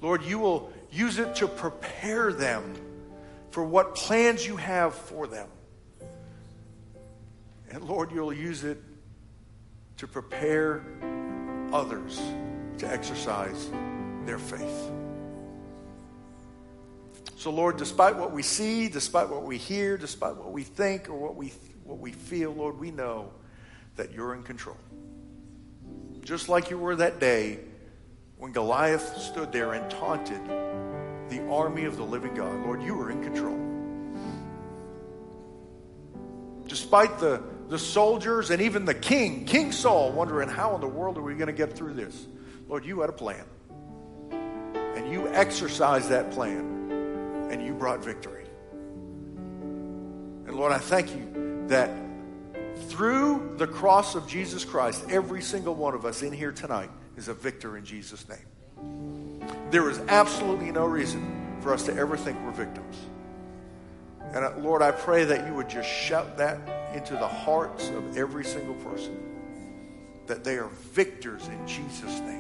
[0.02, 2.76] Lord, you will use it to prepare them
[3.52, 5.48] for what plans you have for them.
[7.72, 8.82] And Lord, you'll use it
[9.98, 10.84] to prepare
[11.72, 12.22] others
[12.80, 13.70] to exercise
[14.26, 14.92] their faith.
[17.36, 21.16] So, Lord, despite what we see, despite what we hear, despite what we think or
[21.16, 21.54] what we,
[21.84, 23.32] what we feel, Lord, we know
[23.96, 24.78] that you're in control.
[26.22, 27.60] Just like you were that day
[28.38, 30.46] when Goliath stood there and taunted
[31.30, 32.66] the army of the living God.
[32.66, 33.58] Lord, you were in control.
[36.68, 41.18] Despite the, the soldiers and even the king, King Saul, wondering how in the world
[41.18, 42.28] are we going to get through this?
[42.68, 43.46] Lord, you had a plan.
[44.32, 48.46] And you exercised that plan and you brought victory.
[50.48, 51.92] And Lord, I thank you that
[52.88, 57.28] through the cross of Jesus Christ, every single one of us in here tonight is
[57.28, 59.40] a victor in Jesus' name.
[59.70, 62.98] There is absolutely no reason for us to ever think we're victims.
[64.34, 68.18] And uh, Lord, I pray that you would just shout that into the hearts of
[68.18, 69.18] every single person
[70.28, 72.40] that they are victors in Jesus' name.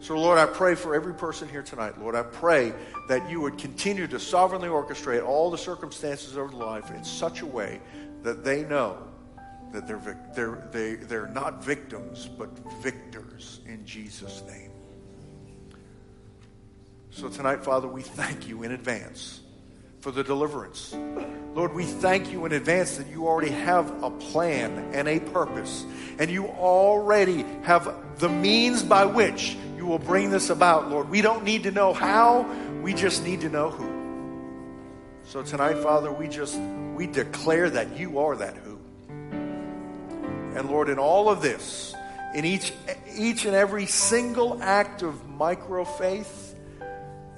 [0.00, 1.98] So, Lord, I pray for every person here tonight.
[1.98, 2.74] Lord, I pray
[3.08, 7.40] that you would continue to sovereignly orchestrate all the circumstances of their life in such
[7.40, 7.80] a way
[8.22, 8.98] that they know
[9.72, 12.50] that they're, they're, they, they're not victims, but
[12.82, 14.70] victors in Jesus' name.
[17.10, 19.40] So, tonight, Father, we thank you in advance
[20.04, 20.94] for the deliverance.
[21.54, 25.86] Lord, we thank you in advance that you already have a plan and a purpose,
[26.18, 31.08] and you already have the means by which you will bring this about, Lord.
[31.08, 32.42] We don't need to know how,
[32.82, 35.22] we just need to know who.
[35.24, 36.60] So tonight, Father, we just
[36.94, 38.78] we declare that you are that who.
[39.10, 41.94] And Lord, in all of this,
[42.34, 42.74] in each
[43.16, 46.54] each and every single act of micro faith,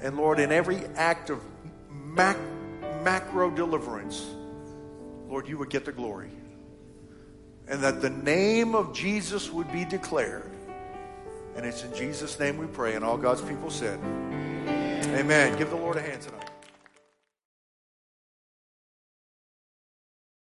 [0.03, 1.41] and Lord, in every act of
[1.89, 2.37] mac,
[3.07, 4.27] macro deliverance,
[5.29, 6.33] Lord, you would get the glory.
[7.69, 10.51] And that the name of Jesus would be declared
[11.57, 12.97] and it's in Jesus' name we pray.
[12.97, 13.99] And all God's people said,
[15.17, 15.57] Amen.
[15.57, 16.46] Give the Lord a hand tonight.